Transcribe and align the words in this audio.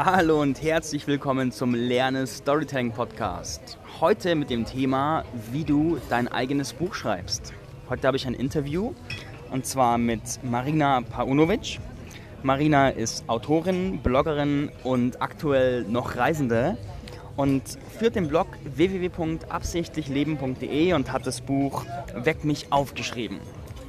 Hallo 0.00 0.40
und 0.40 0.62
herzlich 0.62 1.08
willkommen 1.08 1.50
zum 1.50 1.74
Lerne 1.74 2.24
Storytelling 2.24 2.92
Podcast. 2.92 3.78
Heute 4.00 4.36
mit 4.36 4.48
dem 4.48 4.64
Thema, 4.64 5.24
wie 5.50 5.64
du 5.64 5.98
dein 6.08 6.28
eigenes 6.28 6.72
Buch 6.72 6.94
schreibst. 6.94 7.52
Heute 7.90 8.06
habe 8.06 8.16
ich 8.16 8.24
ein 8.24 8.34
Interview 8.34 8.94
und 9.50 9.66
zwar 9.66 9.98
mit 9.98 10.20
Marina 10.44 11.00
Paunovic. 11.00 11.80
Marina 12.44 12.90
ist 12.90 13.28
Autorin, 13.28 13.98
Bloggerin 14.00 14.70
und 14.84 15.20
aktuell 15.20 15.82
noch 15.82 16.14
Reisende 16.14 16.78
und 17.36 17.64
führt 17.98 18.14
den 18.14 18.28
Blog 18.28 18.46
www.absichtlichleben.de 18.62 20.92
und 20.92 21.10
hat 21.10 21.26
das 21.26 21.40
Buch 21.40 21.84
Weck 22.14 22.44
mich 22.44 22.72
aufgeschrieben. 22.72 23.40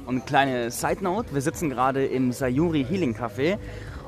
Und 0.06 0.26
kleine 0.26 0.72
Side 0.72 1.04
Note, 1.04 1.32
wir 1.32 1.40
sitzen 1.40 1.70
gerade 1.70 2.04
im 2.04 2.32
Sayuri 2.32 2.84
Healing 2.84 3.14
Café 3.14 3.58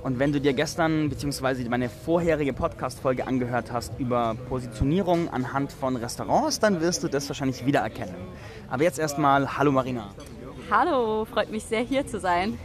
und 0.03 0.19
wenn 0.19 0.33
du 0.33 0.41
dir 0.41 0.53
gestern 0.53 1.09
bzw. 1.09 1.69
meine 1.69 1.89
vorherige 1.89 2.53
Podcast-Folge 2.53 3.27
angehört 3.27 3.71
hast 3.71 3.93
über 4.01 4.35
Positionierung 4.49 5.29
anhand 5.29 5.73
von 5.73 5.97
Restaurants, 5.97 6.59
dann 6.59 6.81
wirst 6.81 7.05
du 7.05 7.09
das 7.09 7.29
wahrscheinlich 7.29 7.65
wiedererkennen. 7.65 8.15
Aber 8.69 8.83
jetzt 8.83 8.99
erstmal, 8.99 9.57
hallo 9.57 9.71
Marina. 9.71 10.11
Hallo, 10.71 11.25
freut 11.25 11.51
mich 11.51 11.65
sehr 11.65 11.83
hier 11.83 12.05
zu 12.07 12.19
sein. 12.19 12.59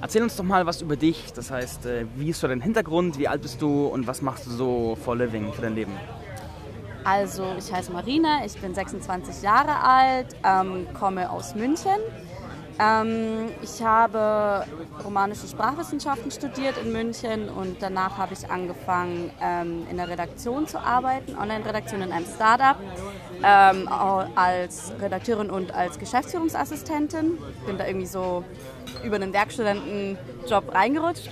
Erzähl 0.00 0.22
uns 0.22 0.36
doch 0.36 0.44
mal 0.44 0.66
was 0.66 0.82
über 0.82 0.94
dich. 0.94 1.32
Das 1.34 1.50
heißt, 1.50 1.86
äh, 1.86 2.06
wie 2.16 2.30
ist 2.30 2.40
so 2.40 2.46
dein 2.46 2.60
Hintergrund, 2.60 3.18
wie 3.18 3.26
alt 3.26 3.42
bist 3.42 3.60
du 3.60 3.86
und 3.86 4.06
was 4.06 4.22
machst 4.22 4.46
du 4.46 4.50
so 4.50 4.96
for 5.02 5.16
living 5.16 5.52
für 5.52 5.62
dein 5.62 5.74
Leben? 5.74 5.92
Also, 7.02 7.44
ich 7.58 7.72
heiße 7.72 7.92
Marina, 7.92 8.44
ich 8.44 8.60
bin 8.60 8.74
26 8.74 9.42
Jahre 9.42 9.82
alt, 9.82 10.36
ähm, 10.44 10.86
komme 10.92 11.30
aus 11.30 11.54
München 11.54 11.98
ähm, 12.78 13.48
ich 13.62 13.82
habe 13.82 14.66
romanische 15.04 15.46
Sprachwissenschaften 15.46 16.30
studiert 16.30 16.74
in 16.82 16.92
München 16.92 17.48
und 17.48 17.80
danach 17.80 18.18
habe 18.18 18.34
ich 18.34 18.50
angefangen, 18.50 19.30
ähm, 19.40 19.86
in 19.90 19.96
der 19.96 20.08
Redaktion 20.08 20.66
zu 20.66 20.78
arbeiten, 20.78 21.36
Online-Redaktion 21.36 22.02
in 22.02 22.12
einem 22.12 22.26
Startup, 22.26 22.76
ähm, 23.42 23.88
als 24.34 24.92
Redakteurin 25.00 25.50
und 25.50 25.74
als 25.74 25.98
Geschäftsführungsassistentin. 25.98 27.38
Bin 27.66 27.78
da 27.78 27.86
irgendwie 27.86 28.06
so 28.06 28.44
über 29.04 29.16
einen 29.16 29.32
Werkstudentenjob 29.32 30.74
reingerutscht. 30.74 31.30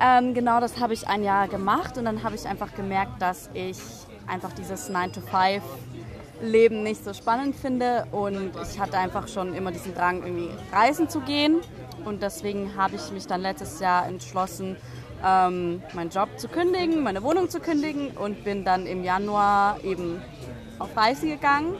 Ähm, 0.00 0.34
genau 0.34 0.60
das 0.60 0.78
habe 0.78 0.92
ich 0.92 1.08
ein 1.08 1.22
Jahr 1.22 1.48
gemacht 1.48 1.96
und 1.96 2.04
dann 2.04 2.22
habe 2.22 2.34
ich 2.34 2.46
einfach 2.46 2.74
gemerkt, 2.74 3.22
dass 3.22 3.48
ich 3.54 3.78
einfach 4.26 4.52
dieses 4.52 4.88
9 4.88 5.12
to 5.12 5.20
5 5.20 5.62
Leben 6.40 6.82
nicht 6.82 7.04
so 7.04 7.14
spannend 7.14 7.56
finde 7.56 8.06
und 8.12 8.52
ich 8.62 8.78
hatte 8.78 8.98
einfach 8.98 9.28
schon 9.28 9.54
immer 9.54 9.72
diesen 9.72 9.94
Drang, 9.94 10.22
irgendwie 10.22 10.50
reisen 10.72 11.08
zu 11.08 11.20
gehen 11.20 11.60
und 12.04 12.22
deswegen 12.22 12.76
habe 12.76 12.96
ich 12.96 13.10
mich 13.10 13.26
dann 13.26 13.42
letztes 13.42 13.80
Jahr 13.80 14.06
entschlossen, 14.06 14.76
ähm, 15.24 15.82
meinen 15.94 16.10
Job 16.10 16.28
zu 16.36 16.48
kündigen, 16.48 17.02
meine 17.02 17.22
Wohnung 17.22 17.48
zu 17.48 17.60
kündigen 17.60 18.10
und 18.10 18.44
bin 18.44 18.64
dann 18.64 18.86
im 18.86 19.02
Januar 19.02 19.82
eben 19.82 20.22
auf 20.78 20.94
Reisen 20.96 21.30
gegangen. 21.30 21.74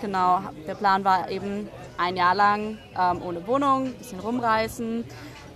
Genau, 0.00 0.40
der 0.66 0.74
Plan 0.74 1.04
war 1.04 1.30
eben 1.30 1.68
ein 1.96 2.16
Jahr 2.16 2.34
lang 2.34 2.78
ähm, 2.98 3.22
ohne 3.22 3.46
Wohnung, 3.46 3.86
ein 3.86 3.94
bisschen 3.94 4.20
rumreisen. 4.20 5.04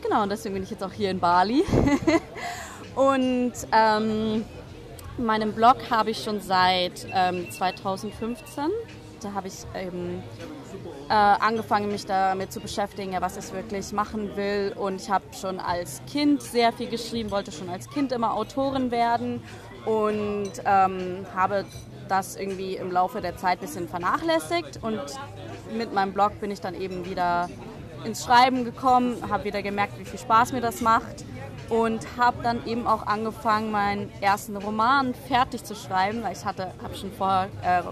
Genau, 0.02 0.22
und 0.22 0.30
deswegen 0.30 0.54
bin 0.54 0.62
ich 0.62 0.70
jetzt 0.70 0.84
auch 0.84 0.92
hier 0.92 1.10
in 1.10 1.18
Bali. 1.18 1.64
und 2.94 3.52
ähm, 3.72 4.44
Meinen 5.18 5.52
Blog 5.54 5.76
habe 5.90 6.10
ich 6.10 6.22
schon 6.22 6.40
seit 6.40 7.06
ähm, 7.10 7.50
2015. 7.50 8.64
Da 9.22 9.32
habe 9.32 9.48
ich 9.48 9.54
eben 9.74 10.22
äh, 11.08 11.12
angefangen, 11.12 11.90
mich 11.90 12.04
damit 12.04 12.52
zu 12.52 12.60
beschäftigen, 12.60 13.16
was 13.20 13.38
ich 13.38 13.52
wirklich 13.54 13.92
machen 13.92 14.36
will. 14.36 14.74
Und 14.76 15.00
ich 15.00 15.10
habe 15.10 15.24
schon 15.32 15.58
als 15.58 16.02
Kind 16.10 16.42
sehr 16.42 16.70
viel 16.72 16.90
geschrieben, 16.90 17.30
wollte 17.30 17.50
schon 17.50 17.70
als 17.70 17.88
Kind 17.88 18.12
immer 18.12 18.34
Autorin 18.34 18.90
werden 18.90 19.42
und 19.86 20.52
ähm, 20.66 21.24
habe 21.34 21.64
das 22.08 22.36
irgendwie 22.36 22.76
im 22.76 22.92
Laufe 22.92 23.22
der 23.22 23.38
Zeit 23.38 23.58
ein 23.58 23.60
bisschen 23.60 23.88
vernachlässigt. 23.88 24.80
Und 24.82 25.00
mit 25.74 25.94
meinem 25.94 26.12
Blog 26.12 26.38
bin 26.40 26.50
ich 26.50 26.60
dann 26.60 26.74
eben 26.74 27.08
wieder 27.08 27.48
ins 28.04 28.22
Schreiben 28.22 28.66
gekommen, 28.66 29.16
habe 29.30 29.44
wieder 29.44 29.62
gemerkt, 29.62 29.98
wie 29.98 30.04
viel 30.04 30.18
Spaß 30.18 30.52
mir 30.52 30.60
das 30.60 30.82
macht 30.82 31.24
und 31.68 32.16
habe 32.16 32.42
dann 32.42 32.64
eben 32.66 32.86
auch 32.86 33.06
angefangen, 33.06 33.70
meinen 33.70 34.12
ersten 34.20 34.56
Roman 34.56 35.14
fertig 35.14 35.64
zu 35.64 35.74
schreiben, 35.74 36.22
weil 36.22 36.32
ich 36.32 36.44
hatte, 36.44 36.68
habe 36.82 36.94
schon 36.94 37.12
vorher 37.12 37.48
äh, 37.62 37.82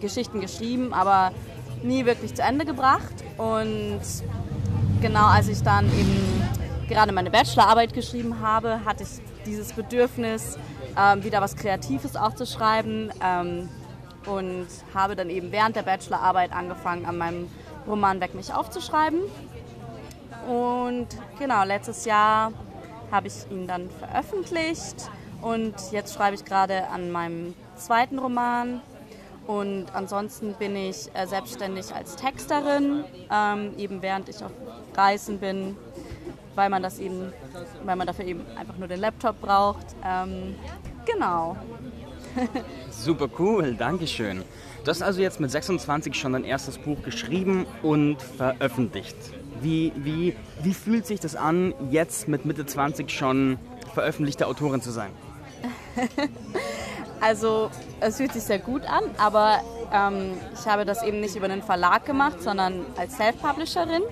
Geschichten 0.00 0.40
geschrieben, 0.40 0.92
aber 0.92 1.32
nie 1.82 2.06
wirklich 2.06 2.34
zu 2.34 2.42
Ende 2.42 2.64
gebracht. 2.64 3.14
Und 3.38 4.00
genau 5.00 5.26
als 5.26 5.48
ich 5.48 5.62
dann 5.62 5.86
eben 5.86 6.42
gerade 6.88 7.12
meine 7.12 7.30
Bachelorarbeit 7.30 7.94
geschrieben 7.94 8.40
habe, 8.40 8.80
hatte 8.84 9.04
ich 9.04 9.08
dieses 9.46 9.72
Bedürfnis, 9.72 10.58
ähm, 10.98 11.24
wieder 11.24 11.40
was 11.40 11.56
Kreatives 11.56 12.16
auch 12.16 12.34
zu 12.34 12.46
schreiben 12.46 13.10
ähm, 13.22 13.68
und 14.26 14.66
habe 14.94 15.16
dann 15.16 15.30
eben 15.30 15.52
während 15.52 15.76
der 15.76 15.82
Bachelorarbeit 15.82 16.52
angefangen, 16.52 17.04
an 17.06 17.18
meinem 17.18 17.50
Roman 17.86 18.20
Weg 18.20 18.34
mich 18.34 18.52
aufzuschreiben. 18.52 19.20
Und 20.48 21.08
genau, 21.38 21.64
letztes 21.64 22.04
Jahr 22.04 22.52
habe 23.14 23.28
ich 23.28 23.34
ihn 23.48 23.68
dann 23.68 23.88
veröffentlicht 23.90 25.08
und 25.40 25.74
jetzt 25.92 26.14
schreibe 26.14 26.34
ich 26.34 26.44
gerade 26.44 26.88
an 26.88 27.12
meinem 27.12 27.54
zweiten 27.76 28.18
Roman. 28.18 28.80
Und 29.46 29.86
ansonsten 29.94 30.54
bin 30.54 30.74
ich 30.74 31.08
äh, 31.14 31.26
selbstständig 31.26 31.94
als 31.94 32.16
Texterin, 32.16 33.04
ähm, 33.30 33.72
eben 33.76 34.02
während 34.02 34.28
ich 34.28 34.42
auf 34.42 34.50
Reisen 34.96 35.38
bin, 35.38 35.76
weil 36.54 36.70
man 36.70 36.82
das 36.82 36.98
eben, 36.98 37.32
weil 37.84 37.94
man 37.94 38.06
dafür 38.06 38.24
eben 38.24 38.40
einfach 38.56 38.78
nur 38.78 38.88
den 38.88 39.00
Laptop 39.00 39.40
braucht. 39.40 39.86
Ähm, 40.04 40.56
genau. 41.06 41.56
Super 42.90 43.28
cool, 43.38 43.74
danke 43.74 44.06
schön. 44.06 44.42
Du 44.82 44.90
hast 44.90 45.02
also 45.02 45.20
jetzt 45.20 45.40
mit 45.40 45.50
26 45.50 46.14
schon 46.14 46.32
dein 46.32 46.44
erstes 46.44 46.78
Buch 46.78 47.00
geschrieben 47.02 47.66
und 47.82 48.20
veröffentlicht. 48.20 49.16
Wie, 49.64 49.92
wie, 49.96 50.36
wie 50.62 50.74
fühlt 50.74 51.06
sich 51.06 51.20
das 51.20 51.36
an, 51.36 51.72
jetzt 51.90 52.28
mit 52.28 52.44
Mitte 52.44 52.66
20 52.66 53.10
schon 53.10 53.58
veröffentlichte 53.94 54.46
Autorin 54.46 54.82
zu 54.82 54.90
sein? 54.90 55.10
also 57.22 57.70
es 58.00 58.18
fühlt 58.18 58.34
sich 58.34 58.42
sehr 58.42 58.58
gut 58.58 58.84
an, 58.84 59.04
aber 59.16 59.62
ähm, 59.90 60.32
ich 60.52 60.66
habe 60.66 60.84
das 60.84 61.02
eben 61.02 61.18
nicht 61.20 61.34
über 61.34 61.46
einen 61.46 61.62
Verlag 61.62 62.04
gemacht, 62.04 62.42
sondern 62.42 62.84
als 62.98 63.16
Self-Publisherin 63.16 64.02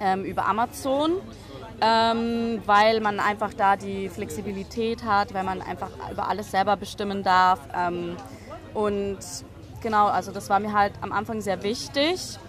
ähm, 0.00 0.24
über 0.24 0.44
Amazon, 0.48 1.12
ähm, 1.80 2.60
weil 2.66 3.00
man 3.00 3.20
einfach 3.20 3.54
da 3.54 3.76
die 3.76 4.08
Flexibilität 4.08 5.04
hat, 5.04 5.34
weil 5.34 5.44
man 5.44 5.62
einfach 5.62 5.90
über 6.10 6.28
alles 6.28 6.50
selber 6.50 6.76
bestimmen 6.76 7.22
darf. 7.22 7.60
Ähm, 7.72 8.16
und 8.74 9.18
genau, 9.84 10.08
also 10.08 10.32
das 10.32 10.50
war 10.50 10.58
mir 10.58 10.72
halt 10.72 10.94
am 11.00 11.12
Anfang 11.12 11.42
sehr 11.42 11.62
wichtig 11.62 12.40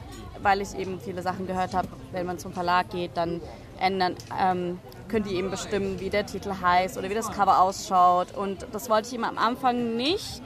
weil 0.41 0.61
ich 0.61 0.75
eben 0.77 0.99
viele 0.99 1.21
Sachen 1.21 1.47
gehört 1.47 1.73
habe, 1.73 1.87
wenn 2.11 2.25
man 2.25 2.39
zum 2.39 2.53
Verlag 2.53 2.89
geht, 2.89 3.11
dann 3.15 3.41
ändern, 3.79 4.15
ähm, 4.39 4.79
können 5.07 5.25
die 5.25 5.35
eben 5.35 5.49
bestimmen, 5.49 5.99
wie 5.99 6.09
der 6.09 6.25
Titel 6.25 6.53
heißt 6.61 6.97
oder 6.97 7.09
wie 7.09 7.15
das 7.15 7.31
Cover 7.31 7.61
ausschaut. 7.61 8.35
Und 8.35 8.67
das 8.71 8.89
wollte 8.89 9.07
ich 9.07 9.13
eben 9.13 9.23
am 9.23 9.37
Anfang 9.37 9.95
nicht. 9.95 10.41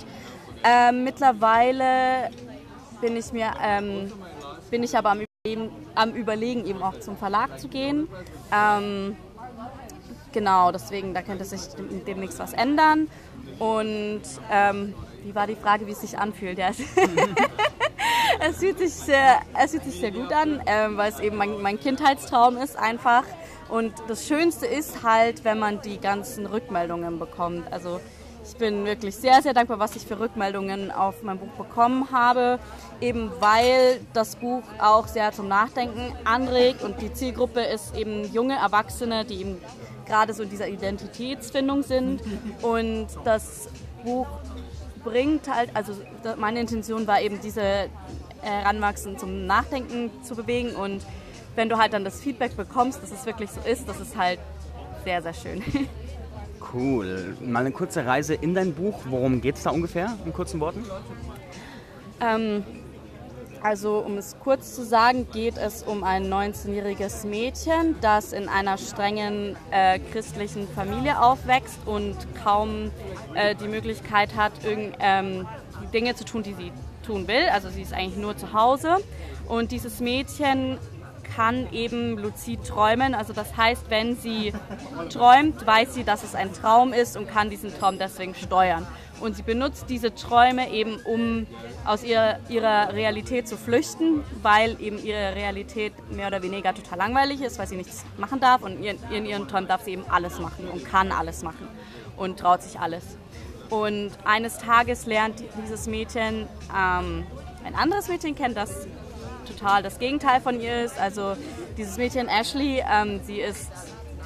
Ähm, 0.64 1.04
mittlerweile 1.04 2.30
bin 3.02 3.18
ich 3.18 3.34
mir, 3.34 3.52
ähm, 3.62 4.12
bin 4.72 4.84
ich 4.84 4.98
aber 4.98 5.12
am 5.12 5.20
Überlegen, 5.22 5.72
am 5.96 6.12
Überlegen, 6.12 6.66
eben 6.66 6.82
auch 6.82 7.00
zum 7.00 7.18
Verlag 7.18 7.60
zu 7.60 7.68
gehen. 7.68 8.08
Ähm, 8.52 9.18
genau, 10.32 10.72
deswegen, 10.72 11.14
da 11.14 11.22
könnte 11.22 11.44
sich 11.44 11.62
demnächst 12.08 12.40
was 12.40 12.54
ändern. 12.54 13.10
Und 13.60 14.22
ähm, 14.50 14.94
wie 15.24 15.36
war 15.36 15.48
die 15.48 15.56
Frage, 15.56 15.86
wie 15.86 15.92
es 15.92 16.02
sich 16.02 16.18
anfühlt? 16.18 16.58
Ja. 16.58 16.72
es, 18.44 18.58
fühlt 18.58 18.78
sich 18.78 18.94
sehr, 18.94 19.40
es 19.58 19.72
fühlt 19.72 19.84
sich 19.84 20.00
sehr 20.00 20.12
gut 20.12 20.32
an, 20.32 20.62
ähm, 20.66 20.98
weil 20.98 21.12
es 21.12 21.20
eben 21.20 21.38
mein, 21.38 21.62
mein 21.62 21.80
Kindheitstraum 21.80 22.58
ist 22.58 22.78
einfach. 22.78 23.24
Und 23.70 23.94
das 24.08 24.28
Schönste 24.28 24.66
ist 24.66 25.04
halt, 25.04 25.44
wenn 25.46 25.60
man 25.60 25.82
die 25.82 26.00
ganzen 26.00 26.46
Rückmeldungen 26.46 27.20
bekommt. 27.20 27.72
Also 27.72 28.00
ich 28.46 28.56
bin 28.58 28.86
wirklich 28.86 29.16
sehr, 29.16 29.42
sehr 29.42 29.54
dankbar, 29.54 29.80
was 29.80 29.96
ich 29.96 30.06
für 30.06 30.20
Rückmeldungen 30.20 30.92
auf 30.92 31.24
mein 31.24 31.40
Buch 31.40 31.66
bekommen 31.66 32.10
habe, 32.12 32.60
eben 33.00 33.32
weil 33.40 34.02
das 34.12 34.36
Buch 34.36 34.64
auch 34.80 35.08
sehr 35.08 35.32
zum 35.32 35.48
Nachdenken 35.48 36.14
anregt 36.26 36.84
und 36.84 37.02
die 37.02 37.14
Zielgruppe 37.14 37.62
ist 37.62 37.96
eben 37.96 38.32
junge 38.34 38.56
Erwachsene, 38.56 39.24
die 39.24 39.36
eben 39.42 39.62
gerade 40.06 40.34
so 40.34 40.44
in 40.44 40.50
dieser 40.50 40.68
Identitätsfindung 40.68 41.84
sind 41.84 42.22
und 42.62 43.08
das 43.24 43.70
Buch 44.04 44.28
bringt 45.04 45.54
halt, 45.54 45.70
also 45.74 45.94
meine 46.38 46.60
Intention 46.60 47.08
war 47.08 47.22
eben 47.22 47.40
diese 47.42 47.90
Heranwachsen 48.44 49.18
zum 49.18 49.46
Nachdenken 49.46 50.12
zu 50.24 50.36
bewegen 50.36 50.76
und 50.76 51.02
wenn 51.56 51.70
du 51.70 51.78
halt 51.78 51.94
dann 51.94 52.04
das 52.04 52.20
Feedback 52.22 52.56
bekommst, 52.58 53.02
dass 53.04 53.12
es 53.12 53.26
wirklich 53.26 53.52
so 53.52 53.62
ist, 53.62 53.88
das 53.88 54.00
ist 54.00 54.18
halt 54.18 54.40
sehr, 55.04 55.22
sehr 55.22 55.34
schön. 55.34 55.64
Cool. 56.74 57.38
Mal 57.42 57.60
eine 57.60 57.72
kurze 57.72 58.04
Reise 58.06 58.34
in 58.34 58.56
dein 58.56 58.74
Buch. 58.74 59.02
Worum 59.06 59.42
geht 59.42 59.58
es 59.58 59.64
da 59.64 59.70
ungefähr 59.70 60.18
in 60.26 60.34
kurzen 60.34 60.60
Worten? 60.60 60.84
Ähm, 62.20 62.64
Also 63.62 64.00
um 64.00 64.18
es 64.18 64.36
kurz 64.40 64.74
zu 64.76 64.84
sagen, 64.84 65.28
geht 65.32 65.58
es 65.58 65.84
um 65.84 66.04
ein 66.04 66.26
19-jähriges 66.26 67.26
Mädchen, 67.26 67.96
das 68.02 68.34
in 68.34 68.50
einer 68.50 68.78
strengen 68.78 69.56
äh, 69.72 70.00
christlichen 70.00 70.68
Familie 70.68 71.22
aufwächst 71.22 71.80
und 71.86 72.16
kaum 72.44 72.92
äh, 73.36 73.56
die 73.56 73.68
Möglichkeit 73.68 74.36
hat, 74.36 74.52
irgend, 74.66 74.98
ähm, 75.00 75.48
Dinge 75.94 76.16
zu 76.16 76.26
tun, 76.26 76.44
die 76.44 76.54
sie 76.56 76.72
tun 77.04 77.28
will. 77.28 77.48
Also 77.52 77.70
sie 77.70 77.82
ist 77.82 77.94
eigentlich 77.94 78.18
nur 78.18 78.36
zu 78.36 78.54
Hause. 78.54 78.98
Und 79.48 79.72
dieses 79.72 80.00
Mädchen 80.00 80.80
kann 81.36 81.72
eben 81.72 82.18
luzid 82.18 82.64
träumen. 82.64 83.16
Also 83.16 83.34
das 83.34 83.56
heißt, 83.58 83.90
wenn 83.90 84.16
sie 84.16 84.54
träumt, 85.10 85.66
weiß 85.66 85.94
sie, 85.94 86.04
dass 86.04 86.24
es 86.24 86.36
ein 86.36 86.54
Traum 86.54 86.94
ist 86.94 87.18
und 87.18 87.28
kann 87.28 87.50
diesen 87.50 87.78
Traum 87.78 87.98
deswegen 87.98 88.36
steuern. 88.36 88.86
Und 89.20 89.36
sie 89.36 89.44
benutzt 89.44 89.86
diese 89.90 90.14
Träume 90.14 90.70
eben, 90.72 90.98
um 91.06 91.48
aus 91.86 92.04
ihrer, 92.04 92.40
ihrer 92.50 92.94
Realität 92.94 93.48
zu 93.48 93.58
flüchten, 93.58 94.24
weil 94.42 94.80
eben 94.82 95.04
ihre 95.04 95.36
Realität 95.36 95.94
mehr 96.12 96.28
oder 96.28 96.42
weniger 96.44 96.74
total 96.74 96.98
langweilig 96.98 97.42
ist, 97.42 97.58
weil 97.58 97.68
sie 97.68 97.78
nichts 97.78 98.04
machen 98.18 98.40
darf. 98.40 98.64
Und 98.64 98.84
in, 98.84 98.98
in 99.12 99.26
ihren 99.26 99.48
Träumen 99.48 99.68
darf 99.68 99.84
sie 99.84 99.92
eben 99.92 100.06
alles 100.10 100.40
machen 100.40 100.68
und 100.68 100.84
kann 100.86 101.12
alles 101.12 101.44
machen 101.44 101.68
und 102.18 102.40
traut 102.40 102.62
sich 102.64 102.80
alles. 102.80 103.04
Und 103.74 104.12
eines 104.24 104.60
Tages 104.60 105.08
lernt 105.08 105.44
dieses 105.60 105.88
Mädchen 105.88 106.48
ähm, 106.70 107.26
ein 107.66 107.74
anderes 107.76 108.08
Mädchen 108.08 108.36
kennen, 108.36 108.54
das 108.54 108.86
total 109.48 109.82
das 109.82 109.98
Gegenteil 109.98 110.42
von 110.42 110.62
ihr 110.62 110.84
ist. 110.84 111.00
Also 111.00 111.36
dieses 111.76 111.98
Mädchen 111.98 112.28
Ashley, 112.28 112.84
ähm, 112.88 113.20
sie 113.24 113.40
ist 113.40 113.72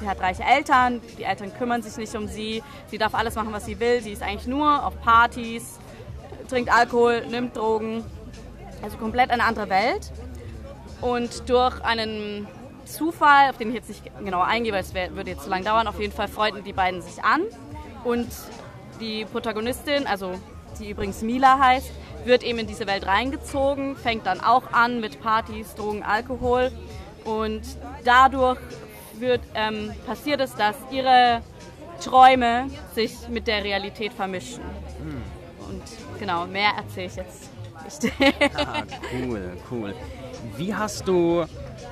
Sie 0.00 0.06
hat 0.06 0.20
reiche 0.20 0.44
Eltern, 0.44 1.00
die 1.18 1.24
Eltern 1.24 1.52
kümmern 1.52 1.82
sich 1.82 1.96
nicht 1.96 2.14
um 2.14 2.28
sie, 2.28 2.62
sie 2.86 2.98
darf 2.98 3.14
alles 3.14 3.34
machen, 3.34 3.52
was 3.52 3.64
sie 3.64 3.80
will, 3.80 4.00
sie 4.00 4.12
ist 4.12 4.22
eigentlich 4.22 4.46
nur 4.46 4.86
auf 4.86 5.00
Partys, 5.00 5.80
trinkt 6.48 6.72
Alkohol, 6.72 7.26
nimmt 7.26 7.56
Drogen, 7.56 8.04
also 8.80 8.96
komplett 8.96 9.30
eine 9.30 9.42
andere 9.42 9.68
Welt. 9.68 10.12
Und 11.00 11.50
durch 11.50 11.82
einen 11.82 12.46
Zufall, 12.84 13.50
auf 13.50 13.56
den 13.56 13.70
ich 13.70 13.74
jetzt 13.74 13.88
nicht 13.88 14.02
genau 14.24 14.40
eingehe, 14.40 14.72
weil 14.72 14.82
es 14.82 14.94
würde 14.94 15.30
jetzt 15.30 15.42
zu 15.42 15.50
lange 15.50 15.64
dauern, 15.64 15.88
auf 15.88 15.98
jeden 15.98 16.12
Fall 16.12 16.28
freunden 16.28 16.62
die 16.62 16.72
beiden 16.72 17.02
sich 17.02 17.24
an. 17.24 17.40
Und 18.04 18.28
die 18.98 19.24
Protagonistin, 19.24 20.06
also 20.06 20.32
die 20.78 20.90
übrigens 20.90 21.22
Mila 21.22 21.58
heißt, 21.58 21.90
wird 22.24 22.42
eben 22.42 22.58
in 22.58 22.66
diese 22.66 22.86
Welt 22.86 23.06
reingezogen, 23.06 23.96
fängt 23.96 24.26
dann 24.26 24.40
auch 24.40 24.72
an 24.72 25.00
mit 25.00 25.20
Partys, 25.20 25.74
Drogen, 25.74 26.02
Alkohol. 26.02 26.70
Und 27.24 27.62
dadurch 28.04 28.58
wird, 29.18 29.40
ähm, 29.54 29.92
passiert 30.06 30.40
es, 30.40 30.54
dass 30.54 30.76
ihre 30.90 31.42
Träume 32.02 32.68
sich 32.94 33.28
mit 33.28 33.46
der 33.46 33.64
Realität 33.64 34.12
vermischen. 34.12 34.62
Hm. 34.62 35.22
Und 35.68 35.82
genau, 36.18 36.46
mehr 36.46 36.70
erzähle 36.76 37.06
ich 37.06 37.16
jetzt 37.16 37.58
nicht. 38.20 38.56
ah, 38.56 38.82
cool, 39.12 39.56
cool. 39.70 39.94
Wie 40.56 40.74
hast 40.74 41.08
du, 41.08 41.44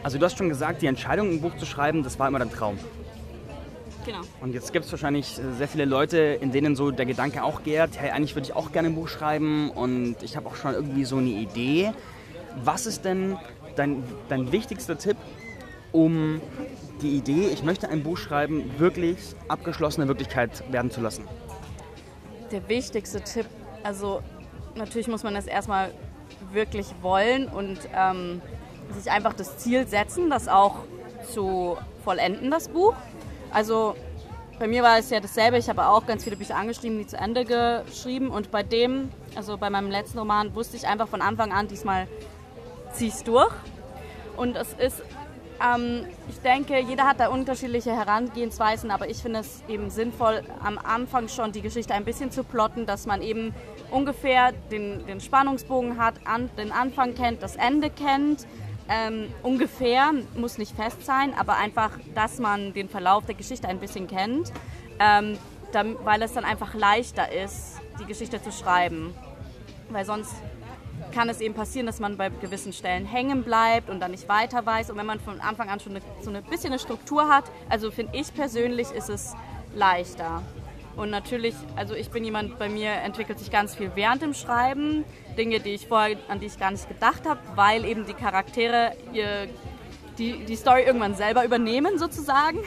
also 0.03 0.19
du 0.19 0.25
hast 0.25 0.39
schon 0.39 0.49
gesagt, 0.49 0.83
die 0.83 0.87
Entscheidung, 0.87 1.31
ein 1.31 1.41
Buch 1.41 1.57
zu 1.57 1.67
schreiben, 1.67 2.03
das 2.03 2.19
war 2.19 2.29
immer 2.29 2.39
dein 2.39 2.51
Traum. 2.51 2.79
Genau. 4.07 4.21
Und 4.41 4.55
jetzt 4.55 4.73
gibt 4.73 4.85
es 4.85 4.93
wahrscheinlich 4.93 5.37
äh, 5.39 5.53
sehr 5.59 5.67
viele 5.67 5.85
Leute, 5.85 6.19
in 6.19 6.53
denen 6.53 6.77
so 6.77 6.93
der 6.93 7.07
Gedanke 7.07 7.43
auch 7.43 7.65
gärt, 7.65 7.99
hey, 7.99 8.11
eigentlich 8.11 8.37
würde 8.37 8.47
ich 8.47 8.55
auch 8.55 8.71
gerne 8.71 8.89
ein 8.89 8.95
Buch 8.95 9.09
schreiben 9.09 9.71
und 9.71 10.23
ich 10.23 10.37
habe 10.37 10.47
auch 10.47 10.55
schon 10.55 10.75
irgendwie 10.75 11.05
so 11.05 11.17
eine 11.17 11.29
Idee. 11.29 11.93
Was 12.63 12.87
ist 12.87 13.05
denn 13.05 13.37
dein, 13.75 14.05
dein 14.29 14.53
wichtigster 14.53 14.97
Tipp, 14.97 15.17
um 15.91 16.41
die 17.03 17.17
Idee, 17.17 17.49
ich 17.53 17.65
möchte 17.65 17.89
ein 17.89 18.05
Buch 18.05 18.17
schreiben, 18.17 18.71
wirklich 18.79 19.19
abgeschlossene 19.49 20.07
Wirklichkeit 20.07 20.63
werden 20.73 20.91
zu 20.93 21.01
lassen? 21.01 21.25
Der 22.53 22.67
wichtigste 22.69 23.21
Tipp, 23.21 23.47
also 23.83 24.23
natürlich 24.77 25.09
muss 25.09 25.25
man 25.25 25.35
das 25.35 25.47
erstmal 25.47 25.93
wirklich 26.53 26.87
wollen 27.03 27.49
und 27.49 27.81
ähm, 27.93 28.41
sich 28.97 29.11
einfach 29.11 29.33
das 29.33 29.59
Ziel 29.59 29.87
setzen, 29.89 30.31
das 30.31 30.47
auch 30.47 30.77
zu 31.33 31.77
vollenden, 32.05 32.53
das 32.53 32.69
Buch. 32.69 32.95
Also 33.57 33.97
bei 34.59 34.69
mir 34.69 34.83
war 34.83 34.99
es 34.99 35.09
ja 35.09 35.19
dasselbe. 35.19 35.57
Ich 35.57 35.71
habe 35.71 35.89
auch 35.89 36.05
ganz 36.05 36.25
viele 36.25 36.37
Bücher 36.37 36.57
angeschrieben, 36.57 36.99
die 36.99 37.07
zu 37.07 37.17
Ende 37.17 37.47
geschrieben. 37.47 38.29
Und 38.29 38.51
bei 38.51 38.63
dem, 38.63 39.09
also 39.35 39.57
bei 39.57 39.71
meinem 39.71 39.91
letzten 39.91 40.19
Roman, 40.19 40.55
wusste 40.55 40.77
ich 40.77 40.87
einfach 40.87 41.09
von 41.09 41.23
Anfang 41.23 41.53
an, 41.53 41.67
diesmal 41.67 42.07
ziehe 42.93 43.09
ich 43.09 43.15
es 43.15 43.25
durch. 43.25 43.55
Und 44.37 44.57
es 44.57 44.75
ist 44.75 45.03
ähm, 45.59 46.05
ich 46.29 46.39
denke, 46.41 46.79
jeder 46.81 47.07
hat 47.07 47.19
da 47.19 47.29
unterschiedliche 47.29 47.97
Herangehensweisen, 47.97 48.91
aber 48.91 49.09
ich 49.09 49.23
finde 49.23 49.39
es 49.41 49.63
eben 49.69 49.89
sinnvoll, 49.89 50.43
am 50.63 50.77
Anfang 50.77 51.29
schon 51.29 51.53
die 51.53 51.63
Geschichte 51.63 51.95
ein 51.95 52.05
bisschen 52.05 52.31
zu 52.31 52.45
plotten, 52.45 52.85
dass 52.85 53.07
man 53.07 53.23
eben 53.23 53.55
ungefähr 53.91 54.53
den, 54.71 55.07
den 55.07 55.19
Spannungsbogen 55.19 55.97
hat, 55.97 56.17
an, 56.27 56.51
den 56.59 56.73
Anfang 56.73 57.15
kennt, 57.15 57.43
das 57.43 57.57
Ende 57.57 57.89
kennt. 57.89 58.47
Ähm, 58.89 59.33
ungefähr, 59.43 60.13
muss 60.37 60.59
nicht 60.59 60.75
fest 60.77 61.05
sein, 61.05 61.35
aber 61.37 61.57
einfach, 61.57 61.91
dass 62.15 62.39
man 62.39 62.73
den 62.73 62.89
Verlauf 62.89 63.27
der 63.27 63.35
Geschichte 63.35 63.69
ein 63.69 63.81
bisschen 63.81 64.07
kennt, 64.07 64.53
ähm, 65.01 65.39
dann, 65.73 65.97
weil 66.05 66.23
es 66.23 66.35
dann 66.35 66.45
einfach 66.45 66.75
leichter 66.75 67.33
ist, 67.33 67.81
die 68.01 68.05
Geschichte 68.05 68.41
zu 68.41 68.53
schreiben. 68.53 69.13
Weil 69.91 70.05
sonst 70.05 70.35
kann 71.13 71.29
es 71.29 71.41
eben 71.41 71.55
passieren, 71.55 71.87
dass 71.87 72.01
man 72.01 72.17
bei 72.17 72.29
gewissen 72.29 72.73
Stellen 72.73 73.07
hängen 73.07 73.43
bleibt 73.43 73.91
und 73.91 74.01
dann 74.01 74.13
nicht 74.13 74.29
weiter 74.29 74.65
weiß. 74.65 74.91
Und 74.91 74.97
wenn 74.99 75.07
man 75.07 75.21
von 75.21 75.41
Anfang 75.41 75.69
an 75.69 75.81
schon 75.81 75.97
eine, 75.97 76.03
so 76.21 76.31
ein 76.31 76.43
bisschen 76.45 76.73
eine 76.73 76.79
Struktur 76.79 77.29
hat, 77.29 77.45
also 77.69 77.91
finde 77.91 78.17
ich 78.17 78.33
persönlich, 78.35 78.91
ist 78.91 79.09
es 79.09 79.35
leichter. 79.75 80.43
Und 80.97 81.11
natürlich, 81.11 81.55
also 81.77 81.95
ich 81.95 82.11
bin 82.11 82.25
jemand, 82.25 82.59
bei 82.59 82.69
mir 82.69 82.91
entwickelt 82.91 83.39
sich 83.39 83.51
ganz 83.51 83.75
viel 83.75 83.93
während 83.95 84.23
dem 84.23 84.35
Schreiben. 84.35 85.05
Dinge, 85.37 85.61
die 85.61 85.75
ich 85.75 85.87
vorher, 85.87 86.17
an 86.29 86.41
die 86.41 86.47
ich 86.47 86.59
gar 86.59 86.71
nicht 86.71 86.89
gedacht 86.89 87.29
habe, 87.29 87.41
weil 87.55 87.85
eben 87.85 88.07
die 88.07 88.15
Charaktere 88.15 88.93
ihr 89.13 89.49
die, 90.19 90.45
die 90.45 90.57
Story 90.57 90.83
irgendwann 90.83 91.15
selber 91.15 91.45
übernehmen 91.45 91.99
sozusagen. 91.99 92.59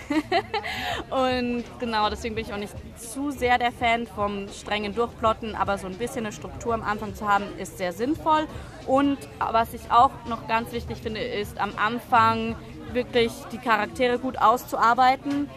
und 1.10 1.64
genau, 1.80 2.10
deswegen 2.10 2.36
bin 2.36 2.46
ich 2.46 2.54
auch 2.54 2.58
nicht 2.58 2.74
zu 2.98 3.32
sehr 3.32 3.58
der 3.58 3.72
Fan 3.72 4.08
vom 4.08 4.48
strengen 4.50 4.94
Durchplotten, 4.94 5.56
aber 5.56 5.78
so 5.78 5.88
ein 5.88 5.96
bisschen 5.96 6.26
eine 6.26 6.32
Struktur 6.32 6.74
am 6.74 6.84
Anfang 6.84 7.16
zu 7.16 7.28
haben, 7.28 7.46
ist 7.58 7.78
sehr 7.78 7.94
sinnvoll. 7.94 8.48
Und 8.86 9.18
was 9.40 9.74
ich 9.74 9.92
auch 9.92 10.12
noch 10.28 10.48
ganz 10.48 10.72
wichtig 10.72 11.00
finde, 11.02 11.22
ist 11.22 11.60
am 11.60 11.72
Anfang 11.78 12.56
wirklich 12.94 13.32
die 13.52 13.58
Charaktere 13.58 14.18
gut 14.18 14.40
auszuarbeiten, 14.40 15.50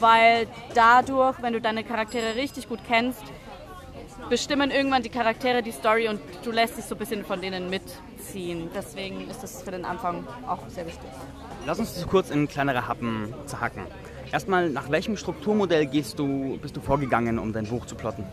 weil 0.00 0.46
dadurch, 0.74 1.40
wenn 1.42 1.52
du 1.52 1.60
deine 1.60 1.84
Charaktere 1.84 2.34
richtig 2.36 2.68
gut 2.68 2.80
kennst, 2.86 3.22
bestimmen 4.28 4.70
irgendwann 4.70 5.02
die 5.02 5.08
Charaktere 5.08 5.62
die 5.62 5.72
Story 5.72 6.08
und 6.08 6.20
du 6.42 6.50
lässt 6.50 6.76
dich 6.76 6.84
so 6.84 6.94
ein 6.94 6.98
bisschen 6.98 7.24
von 7.24 7.40
denen 7.40 7.70
mitziehen. 7.70 8.70
Deswegen 8.74 9.28
ist 9.30 9.42
das 9.42 9.62
für 9.62 9.70
den 9.70 9.84
Anfang 9.84 10.26
auch 10.46 10.60
sehr 10.68 10.86
wichtig. 10.86 11.08
Lass 11.64 11.78
uns 11.78 11.94
das 11.94 12.06
kurz 12.06 12.30
in 12.30 12.48
kleinere 12.48 12.88
Happen 12.88 13.34
zerhacken. 13.46 13.82
Erstmal, 14.32 14.70
nach 14.70 14.90
welchem 14.90 15.16
Strukturmodell 15.16 15.86
gehst 15.86 16.18
du, 16.18 16.58
bist 16.60 16.76
du 16.76 16.80
vorgegangen, 16.80 17.38
um 17.38 17.52
dein 17.52 17.66
Buch 17.66 17.86
zu 17.86 17.94
plotten? 17.94 18.24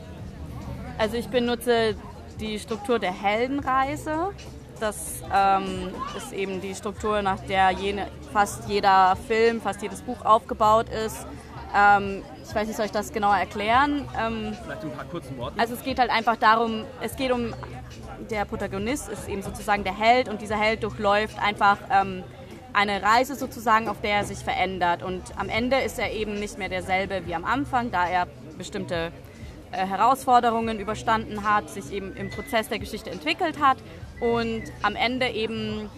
Also 0.97 1.17
ich 1.17 1.27
benutze 1.27 1.95
die 2.39 2.59
Struktur 2.59 2.99
der 2.99 3.11
Heldenreise. 3.11 4.29
Das 4.79 5.21
ähm, 5.33 5.89
ist 6.17 6.33
eben 6.33 6.61
die 6.61 6.75
Struktur, 6.75 7.21
nach 7.21 7.39
der 7.41 7.71
jene, 7.71 8.07
fast 8.31 8.67
jeder 8.67 9.15
Film, 9.27 9.61
fast 9.61 9.81
jedes 9.81 10.01
Buch 10.01 10.25
aufgebaut 10.25 10.87
ist. 10.89 11.25
Ähm, 11.75 12.23
ich 12.43 12.53
weiß 12.53 12.67
nicht, 12.67 12.77
soll 12.77 12.85
ich 12.85 12.91
das 12.91 13.11
genauer 13.11 13.35
erklären? 13.35 14.07
Ähm, 14.19 14.55
Vielleicht 14.63 14.83
ein 14.83 14.91
paar 14.91 15.05
kurzen 15.05 15.37
Worte. 15.37 15.59
Also 15.59 15.73
es 15.73 15.83
geht 15.83 15.99
halt 15.99 16.11
einfach 16.11 16.35
darum, 16.35 16.85
es 17.01 17.15
geht 17.15 17.31
um, 17.31 17.53
der 18.29 18.45
Protagonist 18.45 19.09
ist 19.09 19.27
eben 19.27 19.41
sozusagen 19.41 19.83
der 19.83 19.97
Held 19.97 20.29
und 20.29 20.41
dieser 20.41 20.57
Held 20.57 20.83
durchläuft 20.83 21.37
einfach 21.39 21.77
ähm, 21.91 22.23
eine 22.73 23.01
Reise 23.01 23.35
sozusagen, 23.35 23.87
auf 23.87 24.01
der 24.01 24.17
er 24.17 24.23
sich 24.23 24.39
verändert. 24.39 25.03
Und 25.03 25.21
am 25.37 25.49
Ende 25.49 25.77
ist 25.77 25.99
er 25.99 26.11
eben 26.11 26.35
nicht 26.35 26.57
mehr 26.57 26.69
derselbe 26.69 27.25
wie 27.25 27.35
am 27.35 27.45
Anfang, 27.45 27.91
da 27.91 28.07
er 28.07 28.27
bestimmte 28.57 29.11
äh, 29.71 29.85
Herausforderungen 29.85 30.79
überstanden 30.79 31.43
hat, 31.43 31.69
sich 31.69 31.91
eben 31.91 32.15
im 32.15 32.29
Prozess 32.29 32.69
der 32.69 32.79
Geschichte 32.79 33.09
entwickelt 33.09 33.59
hat 33.59 33.77
und 34.19 34.63
am 34.83 34.95
Ende 34.95 35.29
eben 35.29 35.89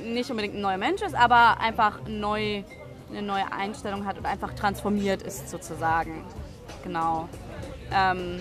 nicht 0.00 0.30
unbedingt 0.30 0.54
ein 0.54 0.60
neuer 0.60 0.76
Mensch 0.76 1.00
ist, 1.02 1.14
aber 1.14 1.60
einfach 1.60 2.00
neu 2.06 2.62
eine 3.10 3.22
neue 3.22 3.52
Einstellung 3.52 4.04
hat 4.06 4.18
und 4.18 4.26
einfach 4.26 4.52
transformiert 4.54 5.22
ist 5.22 5.48
sozusagen. 5.48 6.24
Genau. 6.82 7.28
Ähm, 7.92 8.40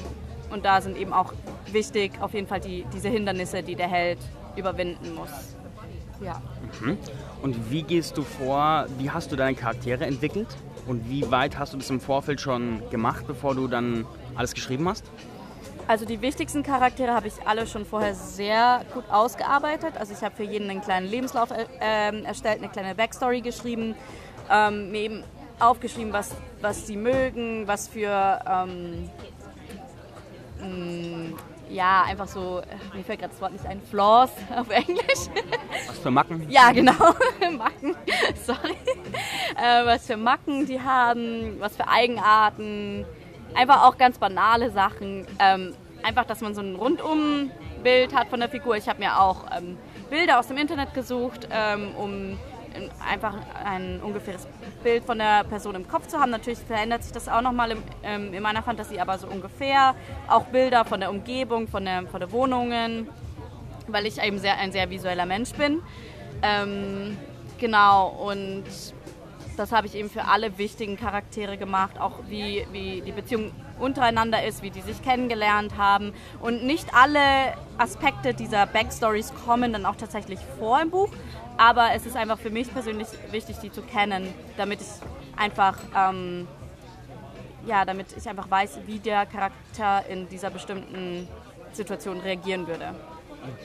und 0.51 0.65
da 0.65 0.81
sind 0.81 0.97
eben 0.97 1.13
auch 1.13 1.33
wichtig 1.71 2.13
auf 2.21 2.33
jeden 2.33 2.47
Fall 2.47 2.59
die, 2.59 2.85
diese 2.93 3.09
Hindernisse, 3.09 3.63
die 3.63 3.75
der 3.75 3.87
Held 3.87 4.19
überwinden 4.55 5.15
muss. 5.15 5.55
Ja. 6.21 6.41
Mhm. 6.81 6.97
Und 7.41 7.71
wie 7.71 7.83
gehst 7.83 8.17
du 8.17 8.23
vor, 8.23 8.85
wie 8.97 9.09
hast 9.09 9.31
du 9.31 9.35
deine 9.35 9.55
Charaktere 9.55 10.05
entwickelt? 10.05 10.47
Und 10.87 11.09
wie 11.09 11.29
weit 11.31 11.57
hast 11.57 11.73
du 11.73 11.77
das 11.77 11.89
im 11.89 11.99
Vorfeld 11.99 12.39
schon 12.39 12.81
gemacht, 12.89 13.25
bevor 13.27 13.55
du 13.55 13.67
dann 13.67 14.05
alles 14.35 14.53
geschrieben 14.53 14.87
hast? 14.87 15.05
Also 15.87 16.05
die 16.05 16.21
wichtigsten 16.21 16.63
Charaktere 16.63 17.13
habe 17.13 17.27
ich 17.27 17.33
alle 17.45 17.67
schon 17.67 17.85
vorher 17.85 18.15
sehr 18.15 18.83
gut 18.93 19.03
ausgearbeitet. 19.09 19.97
Also 19.97 20.13
ich 20.13 20.23
habe 20.23 20.35
für 20.35 20.43
jeden 20.43 20.69
einen 20.69 20.81
kleinen 20.81 21.07
Lebenslauf 21.07 21.49
äh, 21.51 22.23
erstellt, 22.23 22.59
eine 22.59 22.69
kleine 22.69 22.95
Backstory 22.95 23.41
geschrieben, 23.41 23.95
ähm, 24.51 24.91
mir 24.91 25.01
eben 25.01 25.23
aufgeschrieben, 25.59 26.13
was, 26.13 26.35
was 26.61 26.87
sie 26.87 26.97
mögen, 26.97 27.67
was 27.67 27.87
für 27.87 28.39
ähm, 28.47 29.09
mm, 30.59 31.33
ja, 31.69 32.03
einfach 32.03 32.27
so, 32.27 32.61
mir 32.93 33.03
fällt 33.03 33.19
gerade 33.19 33.31
das 33.31 33.41
Wort 33.41 33.53
nicht 33.53 33.65
ein, 33.65 33.81
Flaws 33.81 34.31
auf 34.55 34.69
Englisch. 34.69 35.29
Was 35.87 35.99
für 35.99 36.11
Macken? 36.11 36.49
Ja, 36.49 36.71
genau, 36.71 36.93
Macken, 37.57 37.95
sorry. 38.45 38.75
Äh, 39.55 39.85
was 39.85 40.05
für 40.05 40.17
Macken 40.17 40.65
die 40.65 40.79
haben, 40.79 41.59
was 41.59 41.75
für 41.75 41.87
Eigenarten, 41.87 43.05
einfach 43.55 43.83
auch 43.83 43.97
ganz 43.97 44.17
banale 44.17 44.69
Sachen. 44.71 45.25
Ähm, 45.39 45.73
einfach, 46.03 46.25
dass 46.25 46.41
man 46.41 46.53
so 46.53 46.61
ein 46.61 46.75
Rundumbild 46.75 48.13
hat 48.13 48.27
von 48.27 48.39
der 48.39 48.49
Figur. 48.49 48.75
Ich 48.77 48.87
habe 48.87 48.99
mir 48.99 49.19
auch 49.19 49.45
ähm, 49.57 49.77
Bilder 50.09 50.39
aus 50.39 50.47
dem 50.47 50.57
Internet 50.57 50.93
gesucht, 50.93 51.47
ähm, 51.51 51.95
um 51.95 52.37
einfach 53.09 53.35
ein 53.63 53.99
ungefähres 54.01 54.47
Bild 54.83 55.03
von 55.03 55.17
der 55.17 55.43
Person 55.43 55.75
im 55.75 55.87
Kopf 55.87 56.07
zu 56.07 56.19
haben. 56.19 56.31
Natürlich 56.31 56.59
verändert 56.59 57.03
sich 57.03 57.11
das 57.11 57.27
auch 57.27 57.41
nochmal 57.41 57.75
ähm, 58.03 58.33
in 58.33 58.43
meiner 58.43 58.63
Fantasie, 58.63 58.99
aber 58.99 59.17
so 59.17 59.27
ungefähr. 59.27 59.95
Auch 60.27 60.45
Bilder 60.45 60.85
von 60.85 60.99
der 60.99 61.09
Umgebung, 61.09 61.67
von 61.67 61.85
der, 61.85 62.03
von 62.07 62.19
der 62.19 62.31
Wohnungen, 62.31 63.09
weil 63.87 64.05
ich 64.05 64.21
eben 64.21 64.39
sehr, 64.39 64.57
ein 64.57 64.71
sehr 64.71 64.89
visueller 64.89 65.25
Mensch 65.25 65.51
bin. 65.53 65.81
Ähm, 66.41 67.17
genau, 67.57 68.09
und 68.09 68.65
das 69.57 69.71
habe 69.71 69.87
ich 69.87 69.95
eben 69.95 70.09
für 70.09 70.25
alle 70.25 70.57
wichtigen 70.57 70.97
Charaktere 70.97 71.57
gemacht, 71.57 71.99
auch 71.99 72.19
wie, 72.27 72.65
wie 72.71 73.01
die 73.01 73.11
Beziehung 73.11 73.51
untereinander 73.79 74.43
ist, 74.45 74.61
wie 74.63 74.69
die 74.69 74.81
sich 74.81 75.01
kennengelernt 75.01 75.77
haben. 75.77 76.13
Und 76.41 76.63
nicht 76.65 76.93
alle 76.93 77.19
Aspekte 77.77 78.33
dieser 78.33 78.65
Backstories 78.65 79.33
kommen 79.45 79.73
dann 79.73 79.85
auch 79.85 79.95
tatsächlich 79.95 80.39
vor 80.59 80.81
im 80.81 80.89
Buch, 80.89 81.09
aber 81.57 81.93
es 81.93 82.05
ist 82.05 82.15
einfach 82.15 82.37
für 82.37 82.49
mich 82.49 82.71
persönlich 82.71 83.07
wichtig, 83.31 83.57
die 83.59 83.71
zu 83.71 83.81
kennen, 83.81 84.33
damit 84.57 84.81
ich 84.81 84.87
einfach, 85.37 85.77
ähm, 85.95 86.47
ja, 87.65 87.85
damit 87.85 88.07
ich 88.15 88.27
einfach 88.27 88.49
weiß, 88.49 88.79
wie 88.85 88.99
der 88.99 89.25
Charakter 89.25 90.05
in 90.09 90.27
dieser 90.29 90.49
bestimmten 90.49 91.27
Situation 91.71 92.19
reagieren 92.19 92.67
würde. 92.67 92.93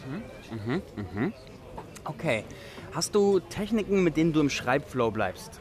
Mhm, 0.06 0.22
mhm, 0.50 0.82
mhm. 0.96 1.32
Okay. 2.04 2.44
Hast 2.92 3.14
du 3.14 3.40
Techniken, 3.40 4.02
mit 4.02 4.16
denen 4.16 4.32
du 4.32 4.40
im 4.40 4.50
Schreibflow 4.50 5.10
bleibst? 5.10 5.60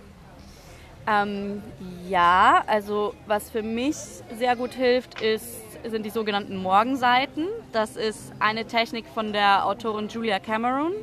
Ähm, 1.08 1.62
ja, 2.08 2.64
also 2.68 3.14
was 3.28 3.50
für 3.50 3.64
mich 3.64 3.96
sehr 4.38 4.56
gut 4.56 4.74
hilft, 4.74 5.22
ist, 5.22 5.62
sind 5.84 6.06
die 6.06 6.10
sogenannten 6.10 6.58
Morgenseiten. 6.58 7.48
Das 7.72 7.96
ist 7.96 8.32
eine 8.40 8.66
Technik 8.66 9.06
von 9.14 9.32
der 9.32 9.66
Autorin 9.66 10.08
Julia 10.08 10.40
Cameron 10.40 10.94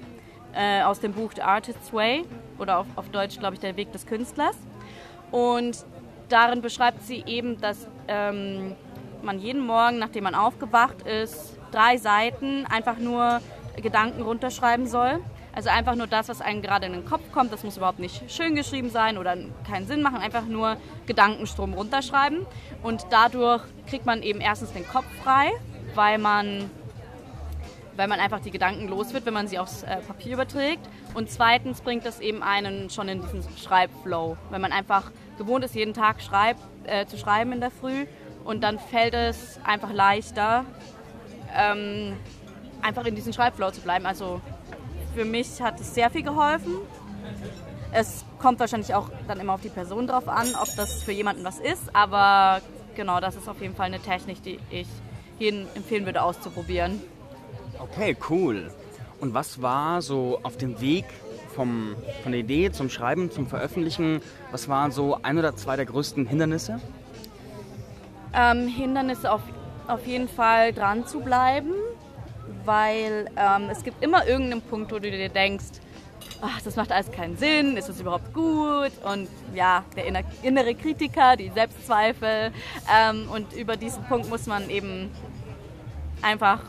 äh, 0.57 0.83
aus 0.83 1.01
dem 1.01 1.13
Buch 1.13 1.33
The 1.35 1.43
Artist's 1.43 1.93
Way 1.93 2.25
oder 2.59 2.79
auf, 2.79 2.87
auf 2.97 3.09
Deutsch, 3.11 3.39
glaube 3.39 3.55
ich, 3.55 3.61
Der 3.61 3.77
Weg 3.77 3.93
des 3.93 4.07
Künstlers. 4.07 4.57
Und 5.31 5.85
darin 6.29 6.63
beschreibt 6.63 7.03
sie 7.03 7.23
eben, 7.27 7.61
dass 7.61 7.89
ähm, 8.09 8.75
man 9.23 9.39
jeden 9.39 9.67
Morgen, 9.67 9.99
nachdem 9.99 10.25
man 10.25 10.35
aufgewacht 10.35 11.03
ist, 11.03 11.57
drei 11.73 11.97
Seiten 11.97 12.65
einfach 12.67 12.99
nur 12.99 13.41
Gedanken 13.77 14.23
runterschreiben 14.23 14.87
soll. 14.87 15.21
Also 15.55 15.71
einfach 15.71 15.95
nur 15.95 16.07
das, 16.07 16.29
was 16.29 16.43
einem 16.43 16.61
gerade 16.61 16.87
in 16.87 16.93
den 16.93 17.07
Kopf 17.07 17.33
kommt. 17.33 17.51
Das 17.51 17.65
muss 17.65 17.79
überhaupt 17.79 17.99
nicht 17.99 18.31
schön 18.31 18.55
geschrieben 18.55 18.91
sein 18.91 19.17
oder 19.17 19.37
keinen 19.69 19.87
Sinn 19.87 20.03
machen. 20.03 20.19
Einfach 20.19 20.45
nur 20.45 20.77
Gedankenstrom 21.07 21.73
runterschreiben. 21.73 22.47
Und 22.83 23.07
dadurch 23.11 23.63
kriegt 23.89 24.05
man 24.05 24.23
eben 24.23 24.41
erstens 24.41 24.73
den 24.73 24.87
Kopf 24.87 25.07
frei, 25.23 25.51
weil 25.95 26.19
man 26.19 26.71
weil 27.97 28.09
man 28.09 28.21
einfach 28.21 28.41
die 28.41 28.51
Gedanken 28.51 28.89
los 28.89 29.13
wird, 29.13 29.27
wenn 29.27 29.35
man 29.35 29.49
sie 29.49 29.59
aufs 29.59 29.83
äh, 29.83 29.97
Papier 29.97 30.35
überträgt. 30.35 30.87
Und 31.15 31.31
zweitens 31.31 31.81
bringt 31.81 32.05
das 32.05 32.21
eben 32.21 32.43
einen 32.43 32.91
schon 32.91 33.09
in 33.09 33.23
diesen 33.23 33.43
Schreibflow, 33.57 34.37
wenn 34.51 34.61
man 34.61 34.73
einfach 34.73 35.11
gewohnt 35.39 35.65
ist, 35.65 35.75
jeden 35.75 35.95
Tag 35.95 36.23
schreib, 36.23 36.57
äh, 36.85 37.07
zu 37.07 37.17
schreiben 37.19 37.53
in 37.53 37.61
der 37.61 37.71
Früh 37.71 38.07
und 38.45 38.63
dann 38.63 38.79
fällt 38.79 39.15
es 39.15 39.59
einfach 39.65 39.93
leichter, 39.93 40.65
ähm, 41.55 42.17
einfach 42.83 43.05
in 43.05 43.15
diesen 43.15 43.33
Schreibflow 43.33 43.71
zu 43.71 43.81
bleiben. 43.81 44.07
Also 44.07 44.41
für 45.15 45.25
mich 45.25 45.61
hat 45.61 45.81
es 45.81 45.95
sehr 45.95 46.11
viel 46.11 46.23
geholfen. 46.23 46.75
Es 47.93 48.25
kommt 48.39 48.61
wahrscheinlich 48.61 48.95
auch 48.95 49.11
dann 49.27 49.41
immer 49.41 49.55
auf 49.55 49.63
die 49.63 49.69
Person 49.69 50.07
drauf 50.07 50.29
an, 50.29 50.55
ob 50.61 50.69
das 50.77 51.03
für 51.03 51.13
jemanden 51.13 51.45
was 51.45 51.59
ist, 51.59 51.95
aber 51.95 52.61
genau, 52.95 53.21
das 53.21 53.37
ist 53.37 53.49
auf 53.49 53.61
jeden 53.61 53.75
Fall 53.75 53.87
eine 53.87 54.01
Technik, 54.01 54.43
die 54.43 54.59
ich 54.71 54.89
jedem 55.39 55.67
empfehlen 55.75 56.05
würde 56.05 56.23
auszuprobieren. 56.23 57.01
Okay, 57.79 58.17
cool. 58.31 58.71
Und 59.21 59.35
was 59.35 59.63
war 59.63 60.03
so 60.03 60.41
auf 60.43 60.57
dem 60.57 60.81
Weg 60.81 61.05
vom, 61.55 61.97
von 62.23 62.33
der 62.33 62.41
Idee 62.41 62.71
zum 62.71 62.91
Schreiben, 62.91 63.31
zum 63.31 63.47
Veröffentlichen, 63.47 64.21
was 64.51 64.69
waren 64.69 64.93
so 64.93 65.19
ein 65.23 65.39
oder 65.39 65.57
zwei 65.57 65.77
der 65.77 65.87
größten 65.87 66.27
Hindernisse? 66.27 66.81
Ähm, 68.35 68.69
Hindernisse 68.69 69.33
auf, 69.33 69.41
auf 69.89 70.07
jeden 70.07 70.29
Fall 70.29 70.73
dran 70.73 71.07
zu 71.07 71.21
bleiben, 71.21 71.73
weil 72.65 73.31
ähm, 73.37 73.69
es 73.71 73.83
gibt 73.83 74.05
immer 74.05 74.27
irgendeinen 74.27 74.63
Punkt, 74.63 74.93
wo 74.93 74.99
du 74.99 75.11
dir 75.11 75.29
denkst, 75.31 75.81
ach, 76.43 76.61
das 76.63 76.77
macht 76.77 76.93
alles 76.93 77.11
keinen 77.11 77.37
Sinn, 77.39 77.77
ist 77.77 77.89
das 77.89 78.01
überhaupt 78.01 78.35
gut? 78.35 78.93
Und 79.05 79.29
ja, 79.55 79.85
der 79.97 80.05
innere 80.43 80.75
Kritiker, 80.75 81.37
die 81.37 81.51
Selbstzweifel. 81.51 82.53
Ähm, 82.95 83.29
und 83.33 83.53
über 83.55 83.77
diesen 83.77 84.05
Punkt 84.05 84.29
muss 84.29 84.47
man 84.47 84.69
eben 84.69 85.11
einfach 86.23 86.61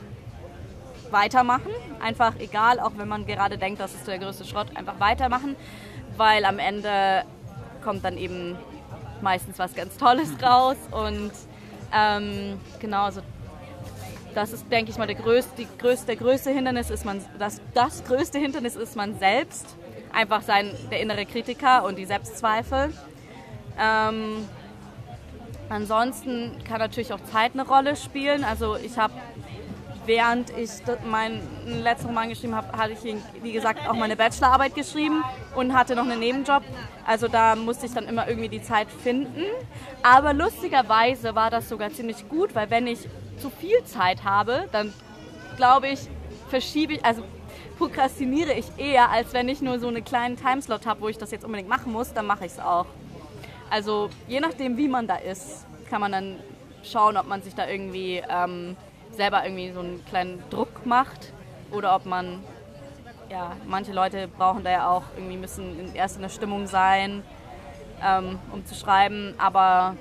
weitermachen. 1.12 1.72
Einfach 2.00 2.36
egal, 2.40 2.80
auch 2.80 2.94
wenn 2.98 3.08
man 3.08 3.26
gerade 3.26 3.58
denkt, 3.58 3.80
das 3.80 3.94
ist 3.94 4.08
der 4.08 4.20
größte 4.20 4.46
Schrott, 4.46 4.68
einfach 4.76 5.00
weitermachen, 5.00 5.56
weil 6.16 6.46
am 6.46 6.60
Ende 6.60 7.24
kommt 7.84 8.04
dann 8.04 8.18
eben 8.18 8.58
meistens 9.22 9.58
was 9.60 9.74
ganz 9.74 9.98
Tolles 9.98 10.32
raus 10.44 10.78
und 10.92 11.32
ähm, 11.94 12.60
genau, 12.80 13.04
also 13.04 13.22
das 14.36 14.54
ist, 14.54 14.72
denke 14.72 14.92
ich 14.92 14.98
mal, 14.98 15.08
der 15.08 15.16
größte, 15.16 15.52
die 15.58 15.68
größte, 15.80 16.06
der 16.06 16.16
größte 16.18 16.52
Hindernis 16.52 16.90
ist 16.90 17.06
man, 17.06 17.24
das, 17.40 17.60
das 17.74 18.04
größte 18.04 18.38
Hindernis 18.38 18.76
ist 18.76 18.96
man 18.96 19.18
selbst, 19.18 19.76
einfach 20.14 20.42
sein, 20.42 20.72
der 20.92 21.00
innere 21.00 21.26
Kritiker 21.26 21.84
und 21.84 21.98
die 21.98 22.06
Selbstzweifel. 22.06 22.94
Ähm, 23.80 24.48
ansonsten 25.70 26.52
kann 26.68 26.80
natürlich 26.80 27.14
auch 27.14 27.24
Zeit 27.32 27.54
eine 27.54 27.66
Rolle 27.66 27.96
spielen. 27.96 28.44
Also 28.44 28.76
ich 28.76 28.98
habe 28.98 29.14
während 30.08 30.50
ich 30.58 30.70
meinen 31.06 31.42
letzten 31.84 32.08
Roman 32.08 32.30
geschrieben 32.30 32.56
habe, 32.56 32.76
hatte 32.76 32.94
ich, 32.94 33.16
wie 33.44 33.52
gesagt, 33.52 33.88
auch 33.88 33.94
meine 33.94 34.16
Bachelorarbeit 34.16 34.74
geschrieben 34.74 35.24
und 35.56 35.74
hatte 35.74 35.96
noch 35.96 36.06
einen 36.06 36.20
Nebenjob. 36.20 36.64
Also 37.06 37.28
da 37.28 37.56
musste 37.56 37.86
ich 37.86 37.94
dann 37.94 38.06
immer 38.06 38.28
irgendwie 38.28 38.50
die 38.50 38.62
Zeit 38.62 38.88
finden. 38.90 39.44
Aber 40.02 40.34
lustigerweise 40.34 41.36
war 41.36 41.52
das 41.52 41.70
sogar 41.70 41.92
ziemlich 41.92 42.28
gut, 42.30 42.56
weil 42.56 42.70
wenn 42.70 42.88
ich 42.88 43.00
zu 43.38 43.50
viel 43.50 43.84
Zeit 43.84 44.24
habe, 44.24 44.68
dann 44.72 44.94
glaube 45.58 45.90
ich, 45.90 46.00
verschiebe 46.50 46.94
ich, 46.94 47.06
also 47.06 47.24
prokrastiniere 47.78 48.54
ich 48.54 48.66
eher, 48.78 49.10
als 49.10 49.34
wenn 49.34 49.50
ich 49.50 49.62
nur 49.62 49.80
so 49.80 49.88
einen 49.88 50.04
kleinen 50.04 50.38
Timeslot 50.38 50.86
habe, 50.86 51.02
wo 51.02 51.10
ich 51.10 51.18
das 51.18 51.32
jetzt 51.32 51.46
unbedingt 51.46 51.70
machen 51.70 51.92
muss, 51.92 52.14
dann 52.14 52.26
mache 52.26 52.46
ich 52.46 52.54
es 52.54 52.60
auch. 52.60 52.86
Also 53.70 54.10
je 54.28 54.40
nachdem, 54.40 54.78
wie 54.78 54.88
man 54.88 55.08
da 55.08 55.18
ist, 55.18 55.66
kann 55.90 56.02
man 56.02 56.12
dann 56.12 56.40
schauen, 56.84 57.18
ob 57.18 57.28
man 57.28 57.42
sich 57.42 57.54
da 57.54 57.68
irgendwie 57.68 58.24
ähm, 58.30 58.78
selber 59.18 59.44
irgendwie 59.44 59.72
so 59.72 59.82
einen 59.82 60.06
kleinen 60.06 60.42
Druck 60.50 60.86
macht 60.86 61.34
oder 61.72 61.96
ob 61.96 62.06
man, 62.06 62.44
ja, 63.30 63.58
manche 63.66 63.92
Leute 63.92 64.28
brauchen 64.28 64.64
da 64.64 64.72
ja 64.72 64.90
auch 64.90 65.04
irgendwie, 65.18 65.38
müssen 65.38 65.94
erst 65.94 66.16
in 66.16 66.22
der 66.22 66.30
Stimmung 66.30 66.68
sein, 66.68 67.24
ähm, 68.02 68.40
um 68.52 68.66
zu 68.66 68.76
schreiben, 68.76 69.34
aber 69.38 69.96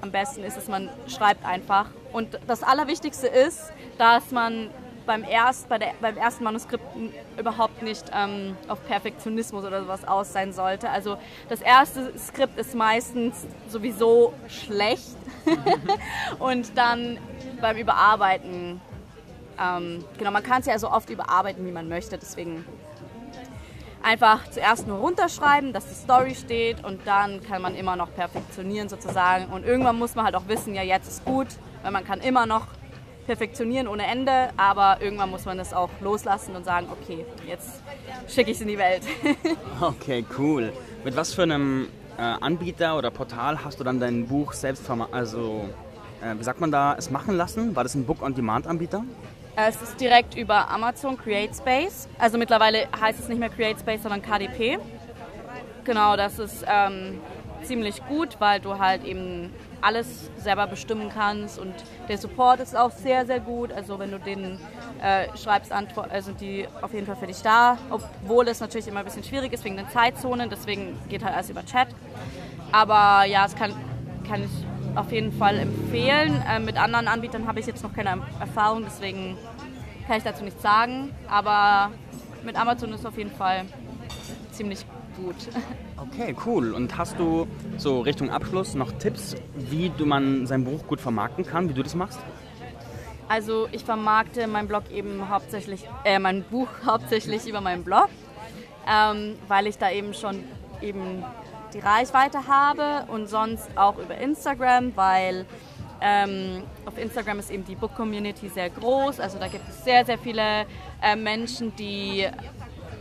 am 0.00 0.12
besten 0.12 0.44
ist 0.44 0.56
es, 0.56 0.68
man 0.68 0.90
schreibt 1.08 1.44
einfach. 1.44 1.86
Und 2.12 2.38
das 2.46 2.62
Allerwichtigste 2.62 3.26
ist, 3.26 3.72
dass 3.98 4.30
man 4.30 4.70
beim, 5.06 5.24
erst, 5.24 5.68
bei 5.68 5.78
der, 5.78 5.92
beim 6.00 6.16
ersten 6.16 6.44
Manuskript 6.44 6.84
überhaupt 7.38 7.82
nicht 7.82 8.04
ähm, 8.14 8.56
auf 8.68 8.84
Perfektionismus 8.86 9.64
oder 9.64 9.82
sowas 9.82 10.06
aus 10.06 10.32
sein 10.32 10.52
sollte. 10.52 10.90
Also 10.90 11.16
das 11.48 11.60
erste 11.60 12.16
Skript 12.18 12.58
ist 12.58 12.74
meistens 12.74 13.46
sowieso 13.68 14.34
schlecht. 14.48 15.16
Und 16.38 16.76
dann 16.76 17.18
beim 17.60 17.76
Überarbeiten, 17.76 18.80
ähm, 19.60 20.04
genau, 20.18 20.30
man 20.30 20.42
kann 20.42 20.60
es 20.60 20.66
ja 20.66 20.78
so 20.78 20.90
oft 20.90 21.10
überarbeiten, 21.10 21.66
wie 21.66 21.72
man 21.72 21.88
möchte, 21.88 22.18
deswegen 22.18 22.64
einfach 24.02 24.48
zuerst 24.50 24.86
nur 24.86 24.98
runterschreiben, 24.98 25.72
dass 25.72 25.86
die 25.86 25.94
Story 25.94 26.34
steht 26.34 26.84
und 26.84 27.06
dann 27.06 27.42
kann 27.42 27.62
man 27.62 27.74
immer 27.74 27.96
noch 27.96 28.12
perfektionieren 28.14 28.88
sozusagen. 28.88 29.46
Und 29.46 29.64
irgendwann 29.64 29.98
muss 29.98 30.14
man 30.14 30.24
halt 30.24 30.34
auch 30.34 30.48
wissen, 30.48 30.74
ja 30.74 30.82
jetzt 30.82 31.08
ist 31.08 31.24
gut, 31.24 31.46
weil 31.82 31.92
man 31.92 32.04
kann 32.04 32.20
immer 32.20 32.46
noch 32.46 32.66
perfektionieren 33.26 33.88
ohne 33.88 34.06
Ende, 34.06 34.50
aber 34.56 34.98
irgendwann 35.00 35.30
muss 35.30 35.44
man 35.44 35.58
es 35.58 35.72
auch 35.72 35.90
loslassen 36.00 36.56
und 36.56 36.64
sagen, 36.64 36.88
okay, 36.90 37.24
jetzt 37.46 37.82
schicke 38.28 38.50
ich 38.50 38.56
es 38.56 38.62
in 38.62 38.68
die 38.68 38.78
Welt. 38.78 39.02
okay, 39.80 40.24
cool. 40.38 40.72
Mit 41.04 41.16
was 41.16 41.34
für 41.34 41.42
einem 41.42 41.88
äh, 42.18 42.22
Anbieter 42.22 42.96
oder 42.96 43.10
Portal 43.10 43.64
hast 43.64 43.80
du 43.80 43.84
dann 43.84 44.00
dein 44.00 44.26
Buch 44.26 44.52
selbst 44.52 44.88
also 45.10 45.68
äh, 46.22 46.38
wie 46.38 46.44
sagt 46.44 46.60
man 46.60 46.70
da, 46.70 46.94
es 46.96 47.10
machen 47.10 47.36
lassen? 47.36 47.74
War 47.74 47.82
das 47.82 47.94
ein 47.94 48.04
Book-on-Demand-Anbieter? 48.04 49.04
Äh, 49.56 49.68
es 49.68 49.82
ist 49.82 50.00
direkt 50.00 50.36
über 50.36 50.70
Amazon 50.70 51.18
CreateSpace. 51.18 52.08
Also 52.18 52.38
mittlerweile 52.38 52.86
heißt 52.98 53.18
es 53.18 53.28
nicht 53.28 53.38
mehr 53.38 53.50
CreateSpace, 53.50 54.02
sondern 54.02 54.22
KDP. 54.22 54.78
Genau, 55.84 56.16
das 56.16 56.38
ist 56.38 56.64
ähm, 56.66 57.20
ziemlich 57.64 58.04
gut, 58.06 58.36
weil 58.38 58.60
du 58.60 58.78
halt 58.78 59.04
eben 59.04 59.52
alles 59.80 60.30
selber 60.38 60.66
bestimmen 60.66 61.10
kannst 61.12 61.58
und 61.58 61.74
der 62.08 62.18
Support 62.18 62.60
ist 62.60 62.76
auch 62.76 62.90
sehr, 62.90 63.26
sehr 63.26 63.40
gut. 63.40 63.72
Also 63.72 63.98
wenn 63.98 64.10
du 64.10 64.18
den 64.18 64.58
äh, 65.02 65.26
schreibst, 65.36 65.72
Antwort, 65.72 66.10
also 66.10 66.32
die 66.32 66.66
auf 66.80 66.94
jeden 66.94 67.06
Fall 67.06 67.16
für 67.16 67.26
dich 67.26 67.42
da, 67.42 67.78
obwohl 67.90 68.46
es 68.48 68.60
natürlich 68.60 68.86
immer 68.86 69.00
ein 69.00 69.04
bisschen 69.04 69.24
schwierig 69.24 69.52
ist 69.52 69.64
wegen 69.64 69.76
den 69.76 69.88
Zeitzonen, 69.88 70.48
deswegen 70.50 70.98
geht 71.08 71.24
halt 71.24 71.34
alles 71.34 71.50
über 71.50 71.64
Chat. 71.64 71.88
Aber 72.70 73.24
ja, 73.26 73.44
es 73.44 73.54
kann, 73.54 73.72
kann 74.28 74.44
ich 74.44 74.96
auf 74.96 75.10
jeden 75.10 75.32
Fall 75.32 75.58
empfehlen. 75.58 76.42
Äh, 76.48 76.60
mit 76.60 76.76
anderen 76.76 77.08
Anbietern 77.08 77.46
habe 77.46 77.60
ich 77.60 77.66
jetzt 77.66 77.82
noch 77.82 77.92
keine 77.92 78.22
Erfahrung, 78.40 78.84
deswegen 78.84 79.36
kann 80.06 80.18
ich 80.18 80.24
dazu 80.24 80.44
nichts 80.44 80.62
sagen. 80.62 81.10
Aber 81.28 81.90
mit 82.44 82.56
Amazon 82.56 82.92
ist 82.92 83.06
auf 83.06 83.18
jeden 83.18 83.32
Fall 83.32 83.64
ziemlich 84.52 84.86
gut. 84.86 85.01
Okay, 85.96 86.34
cool. 86.46 86.72
Und 86.72 86.96
hast 86.96 87.18
du 87.18 87.46
so 87.76 88.00
Richtung 88.00 88.30
Abschluss 88.30 88.74
noch 88.74 88.92
Tipps, 88.92 89.34
wie 89.54 89.90
du 89.90 90.06
man 90.06 90.46
sein 90.46 90.64
Buch 90.64 90.86
gut 90.86 91.00
vermarkten 91.00 91.44
kann, 91.46 91.68
wie 91.68 91.74
du 91.74 91.82
das 91.82 91.94
machst? 91.94 92.18
Also 93.28 93.68
ich 93.72 93.84
vermarkte 93.84 94.46
mein 94.46 94.68
Blog 94.68 94.90
eben 94.90 95.28
hauptsächlich, 95.28 95.88
äh, 96.04 96.18
mein 96.18 96.42
Buch 96.42 96.68
hauptsächlich 96.86 97.46
über 97.46 97.60
meinen 97.60 97.84
Blog, 97.84 98.08
ähm, 98.86 99.36
weil 99.48 99.66
ich 99.66 99.78
da 99.78 99.90
eben 99.90 100.12
schon 100.12 100.44
eben 100.80 101.24
die 101.72 101.78
Reichweite 101.78 102.46
habe 102.46 103.10
und 103.10 103.28
sonst 103.28 103.68
auch 103.76 103.96
über 103.98 104.18
Instagram, 104.18 104.94
weil 104.96 105.46
ähm, 106.02 106.64
auf 106.84 106.98
Instagram 106.98 107.38
ist 107.38 107.50
eben 107.50 107.64
die 107.64 107.76
Book 107.76 107.94
Community 107.94 108.48
sehr 108.48 108.68
groß. 108.68 109.20
Also 109.20 109.38
da 109.38 109.46
gibt 109.46 109.68
es 109.68 109.84
sehr, 109.84 110.04
sehr 110.04 110.18
viele 110.18 110.66
äh, 111.00 111.16
Menschen, 111.16 111.74
die, 111.76 112.26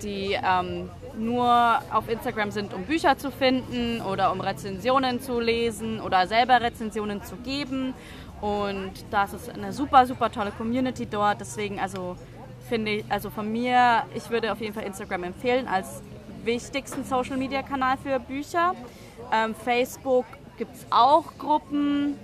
die 0.04 0.38
ähm, 0.42 0.90
nur 1.18 1.80
auf 1.92 2.10
Instagram 2.10 2.52
sind, 2.52 2.74
um 2.74 2.84
Bücher 2.84 3.18
zu 3.18 3.32
finden 3.32 4.02
oder 4.02 4.32
um 4.32 4.42
Rezensionen 4.42 5.22
zu 5.22 5.40
lesen 5.40 6.00
oder 6.02 6.28
selber 6.28 6.62
Rezensionen 6.62 7.24
zu 7.24 7.36
geben. 7.38 7.94
Und 8.42 8.92
das 9.12 9.34
ist 9.34 9.50
eine 9.50 9.72
super, 9.72 10.06
super 10.06 10.32
tolle 10.32 10.52
Community 10.52 11.06
dort. 11.06 11.42
Deswegen, 11.42 11.80
also 11.80 12.16
finde 12.68 12.92
ich, 12.92 13.06
also 13.10 13.30
von 13.30 13.52
mir, 13.52 14.04
ich 14.16 14.30
würde 14.30 14.52
auf 14.52 14.60
jeden 14.62 14.74
Fall 14.74 14.84
Instagram 14.84 15.24
empfehlen 15.26 15.68
als 15.68 16.02
wichtigsten 16.44 17.04
Social 17.04 17.38
Media 17.38 17.62
Kanal 17.62 17.98
für 17.98 18.20
Bücher. 18.20 18.74
Ähm, 19.32 19.54
Facebook 19.54 20.26
gibt 20.58 20.76
es 20.76 20.86
auch 20.90 21.38
Gruppen, 21.38 22.18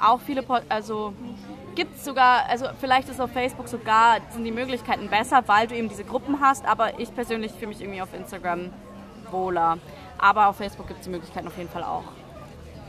auch 0.00 0.20
viele, 0.20 0.44
also 0.68 1.12
gibt 1.74 1.96
es 1.96 2.04
sogar, 2.04 2.48
also 2.48 2.66
vielleicht 2.80 3.08
ist 3.08 3.20
auf 3.20 3.30
Facebook 3.30 3.68
sogar, 3.68 4.18
sind 4.32 4.44
die 4.44 4.52
Möglichkeiten 4.52 5.08
besser, 5.08 5.42
weil 5.46 5.66
du 5.66 5.74
eben 5.74 5.88
diese 5.88 6.04
Gruppen 6.04 6.40
hast, 6.40 6.64
aber 6.66 6.98
ich 7.00 7.14
persönlich 7.14 7.52
fühle 7.52 7.68
mich 7.68 7.80
irgendwie 7.80 8.02
auf 8.02 8.12
Instagram 8.14 8.70
wohler. 9.30 9.78
Aber 10.18 10.48
auf 10.48 10.56
Facebook 10.56 10.86
gibt 10.86 11.00
es 11.00 11.06
die 11.06 11.10
Möglichkeiten 11.10 11.48
auf 11.48 11.56
jeden 11.56 11.70
Fall 11.70 11.82
auch. 11.82 12.04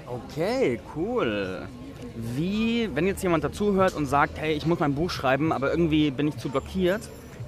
Okay, 0.07 0.79
cool. 0.95 1.67
Wie, 2.15 2.89
wenn 2.93 3.07
jetzt 3.07 3.23
jemand 3.23 3.43
dazuhört 3.43 3.95
und 3.95 4.05
sagt, 4.05 4.37
hey, 4.37 4.53
ich 4.53 4.65
muss 4.65 4.79
mein 4.79 4.93
Buch 4.93 5.09
schreiben, 5.09 5.51
aber 5.51 5.71
irgendwie 5.71 6.11
bin 6.11 6.27
ich 6.27 6.37
zu 6.37 6.49
blockiert, 6.49 7.01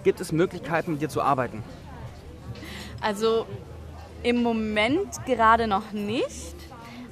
gibt 0.03 0.21
es 0.21 0.31
Möglichkeiten, 0.31 0.93
mit 0.93 1.01
dir 1.01 1.09
zu 1.09 1.21
arbeiten? 1.21 1.63
Also 3.01 3.45
im 4.23 4.41
Moment 4.41 5.23
gerade 5.25 5.67
noch 5.67 5.91
nicht. 5.91 6.54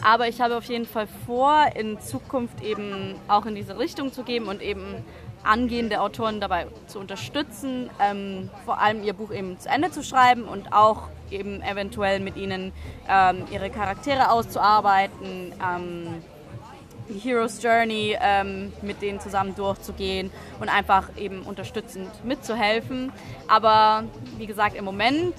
Aber 0.04 0.28
ich 0.28 0.42
habe 0.42 0.58
auf 0.58 0.66
jeden 0.66 0.86
Fall 0.86 1.08
vor, 1.26 1.66
in 1.76 2.00
Zukunft 2.00 2.62
eben 2.62 3.16
auch 3.28 3.46
in 3.46 3.56
diese 3.56 3.80
Richtung 3.80 4.12
zu 4.12 4.24
geben 4.24 4.48
und 4.48 4.62
eben 4.62 5.04
angehende 5.44 6.02
Autoren 6.02 6.40
dabei 6.40 6.68
zu 6.88 7.00
unterstützen, 7.00 7.90
ähm, 8.00 8.50
vor 8.66 8.80
allem 8.80 9.04
ihr 9.04 9.14
Buch 9.14 9.32
eben 9.32 9.60
zu 9.60 9.70
Ende 9.70 9.92
zu 9.92 10.04
schreiben 10.04 10.44
und 10.44 10.74
auch 10.74 11.10
eben 11.32 11.62
eventuell 11.62 12.20
mit 12.20 12.38
ihnen 12.38 12.72
ähm, 13.10 13.46
ihre 13.52 13.70
Charaktere 13.70 14.32
auszuarbeiten, 14.32 15.54
ähm, 15.62 16.24
die 17.10 17.20
Hero's 17.20 17.62
Journey 17.62 18.18
ähm, 18.22 18.72
mit 18.82 19.02
denen 19.02 19.20
zusammen 19.20 19.56
durchzugehen 19.56 20.32
und 20.62 20.70
einfach 20.70 21.10
eben 21.18 21.42
unterstützend 21.44 22.10
mitzuhelfen. 22.24 23.12
Aber 23.48 24.06
wie 24.38 24.46
gesagt, 24.46 24.76
im 24.76 24.86
Moment 24.86 25.36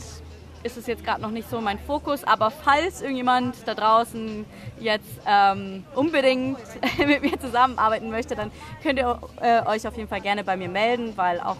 ist 0.64 0.76
es 0.78 0.86
jetzt 0.86 1.04
gerade 1.04 1.20
noch 1.20 1.30
nicht 1.30 1.48
so 1.48 1.60
mein 1.60 1.78
Fokus, 1.78 2.24
aber 2.24 2.50
falls 2.50 3.02
irgendjemand 3.02 3.54
da 3.66 3.74
draußen 3.74 4.44
jetzt 4.80 5.20
ähm, 5.26 5.84
unbedingt 5.94 6.58
mit 6.98 7.22
mir 7.22 7.38
zusammenarbeiten 7.38 8.10
möchte, 8.10 8.34
dann 8.34 8.50
könnt 8.82 8.98
ihr 8.98 9.20
äh, 9.40 9.62
euch 9.66 9.86
auf 9.86 9.96
jeden 9.96 10.08
Fall 10.08 10.22
gerne 10.22 10.42
bei 10.42 10.56
mir 10.56 10.68
melden, 10.68 11.12
weil 11.16 11.38
auch, 11.40 11.58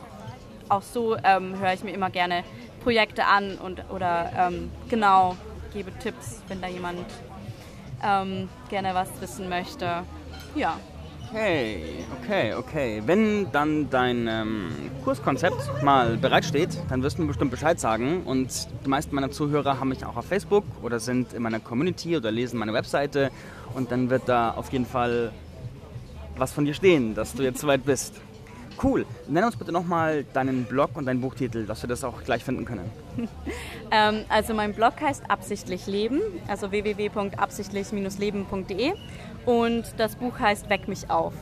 auch 0.70 0.82
so 0.82 1.16
ähm, 1.22 1.58
höre 1.60 1.74
ich 1.74 1.84
mir 1.84 1.92
immer 1.92 2.10
gerne 2.10 2.44
Projekte 2.82 3.26
an 3.26 3.56
und 3.56 3.84
oder 3.90 4.30
ähm, 4.36 4.70
genau 4.88 5.36
gebe 5.72 5.92
Tipps, 5.98 6.42
wenn 6.48 6.62
da 6.62 6.68
jemand 6.68 7.04
ähm, 8.02 8.48
gerne 8.70 8.94
was 8.94 9.08
wissen 9.20 9.48
möchte. 9.48 10.02
Ja. 10.54 10.78
Okay, 11.30 12.04
okay, 12.22 12.54
okay. 12.54 13.02
Wenn 13.06 13.50
dann 13.52 13.90
dein 13.90 14.28
ähm, 14.28 14.68
Kurskonzept 15.02 15.82
mal 15.82 16.16
bereitsteht, 16.16 16.78
dann 16.88 17.02
wirst 17.02 17.18
du 17.18 17.22
mir 17.22 17.28
bestimmt 17.28 17.50
Bescheid 17.50 17.80
sagen. 17.80 18.22
Und 18.24 18.68
die 18.84 18.88
meisten 18.88 19.14
meiner 19.14 19.30
Zuhörer 19.30 19.80
haben 19.80 19.88
mich 19.88 20.04
auch 20.04 20.16
auf 20.16 20.26
Facebook 20.26 20.64
oder 20.82 21.00
sind 21.00 21.32
in 21.32 21.42
meiner 21.42 21.60
Community 21.60 22.16
oder 22.16 22.30
lesen 22.30 22.58
meine 22.58 22.72
Webseite. 22.72 23.30
Und 23.74 23.90
dann 23.90 24.10
wird 24.10 24.28
da 24.28 24.52
auf 24.52 24.70
jeden 24.72 24.86
Fall 24.86 25.32
was 26.36 26.52
von 26.52 26.64
dir 26.64 26.74
stehen, 26.74 27.14
dass 27.14 27.34
du 27.34 27.42
jetzt 27.42 27.60
soweit 27.60 27.84
bist. 27.84 28.20
Cool. 28.82 29.06
Nenn 29.28 29.44
uns 29.44 29.54
bitte 29.56 29.70
nochmal 29.70 30.24
deinen 30.32 30.64
Blog 30.64 30.90
und 30.94 31.06
deinen 31.06 31.20
Buchtitel, 31.20 31.64
dass 31.64 31.82
wir 31.82 31.88
das 31.88 32.02
auch 32.02 32.24
gleich 32.24 32.42
finden 32.42 32.64
können. 32.64 32.90
ähm, 33.90 34.24
also 34.28 34.52
mein 34.52 34.74
Blog 34.74 35.00
heißt 35.00 35.30
Absichtlich 35.30 35.86
Leben, 35.86 36.20
also 36.48 36.72
www.absichtlich-leben.de 36.72 38.94
und 39.46 39.84
das 39.98 40.16
Buch 40.16 40.38
heißt 40.38 40.68
Weck 40.70 40.88
mich 40.88 41.10
auf. 41.10 41.34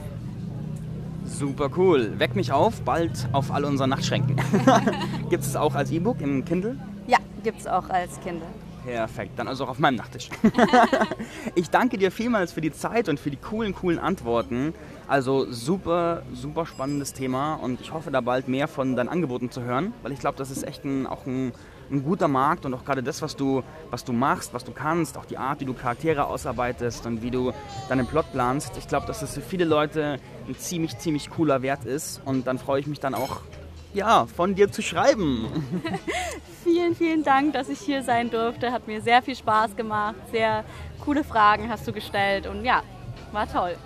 Super 1.25 1.71
cool. 1.77 2.19
Weck 2.19 2.35
mich 2.35 2.53
auf, 2.53 2.81
bald 2.83 3.29
auf 3.33 3.53
all 3.53 3.65
unseren 3.65 3.91
Nachtschränken. 3.91 4.37
gibt 5.31 5.45
es 5.45 5.57
auch 5.57 5.75
als 5.75 5.91
E-Book 5.91 6.21
im 6.21 6.45
Kindle? 6.45 6.77
Ja, 7.07 7.19
gibt 7.43 7.61
es 7.61 7.67
auch 7.67 7.89
als 7.89 8.21
Kindle. 8.21 8.49
Perfekt, 8.85 9.39
dann 9.39 9.47
also 9.47 9.65
auch 9.65 9.69
auf 9.69 9.79
meinem 9.79 9.97
Nachttisch. 9.97 10.29
ich 11.55 11.71
danke 11.71 11.99
dir 11.99 12.11
vielmals 12.11 12.53
für 12.53 12.61
die 12.61 12.73
Zeit 12.73 13.09
und 13.09 13.21
für 13.21 13.31
die 13.31 13.37
coolen, 13.37 13.75
coolen 13.75 14.01
Antworten. 14.01 14.75
Also 15.07 15.47
super, 15.51 16.23
super 16.33 16.67
spannendes 16.67 17.13
Thema 17.13 17.55
und 17.55 17.81
ich 17.81 17.93
hoffe 17.93 18.11
da 18.11 18.21
bald 18.21 18.49
mehr 18.49 18.67
von 18.67 18.97
deinen 18.97 19.09
Angeboten 19.09 19.51
zu 19.51 19.63
hören, 19.63 19.93
weil 20.03 20.13
ich 20.13 20.19
glaube, 20.19 20.37
das 20.37 20.51
ist 20.51 20.67
echt 20.67 20.85
ein, 20.85 21.07
auch 21.07 21.27
ein, 21.27 21.53
ein, 21.91 22.03
guter 22.05 22.29
Markt 22.29 22.65
und 22.67 22.75
auch 22.75 22.85
gerade 22.85 23.03
das, 23.03 23.23
was 23.23 23.37
du, 23.37 23.63
was 23.91 24.05
du 24.05 24.13
machst, 24.13 24.55
was 24.55 24.65
du 24.65 24.73
kannst, 24.73 25.17
auch 25.17 25.25
die 25.25 25.39
Art, 25.39 25.61
wie 25.61 25.65
du 25.65 25.75
Charaktere 25.75 26.27
ausarbeitest 26.27 27.07
und 27.07 27.23
wie 27.23 27.31
du 27.31 27.53
deinen 27.89 28.07
Plot 28.07 28.33
planst. 28.33 28.77
Ich 28.77 28.89
glaube, 28.89 29.07
dass 29.07 29.21
das 29.21 29.35
für 29.35 29.41
viele 29.41 29.65
Leute 29.65 30.19
ein 30.49 30.57
ziemlich, 30.57 30.99
ziemlich 30.99 31.31
cooler 31.31 31.63
Wert 31.63 31.85
ist 31.85 32.21
und 32.25 32.47
dann 32.47 32.59
freue 32.59 32.81
ich 32.81 32.87
mich 32.87 33.01
dann 33.01 33.15
auch, 33.15 33.41
ja, 33.95 34.27
von 34.27 34.55
dir 34.55 34.73
zu 34.73 34.83
schreiben. 34.83 35.47
vielen, 36.65 36.95
vielen 36.95 37.23
Dank, 37.23 37.53
dass 37.53 37.69
ich 37.69 37.81
hier 37.81 38.03
sein 38.03 38.31
durfte. 38.31 38.73
Hat 38.73 38.87
mir 38.87 39.03
sehr 39.03 39.23
viel 39.23 39.37
Spaß 39.37 39.77
gemacht. 39.77 40.17
Sehr 40.31 40.65
coole 41.05 41.25
Fragen 41.25 41.69
hast 41.69 41.87
du 41.87 41.93
gestellt 41.93 42.47
und 42.47 42.65
ja, 42.65 42.83
war 43.33 43.51
toll. 43.51 43.77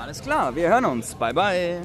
Alles 0.00 0.20
klar, 0.22 0.54
wir 0.54 0.68
hören 0.68 0.84
uns. 0.84 1.14
Bye, 1.14 1.34
bye. 1.34 1.80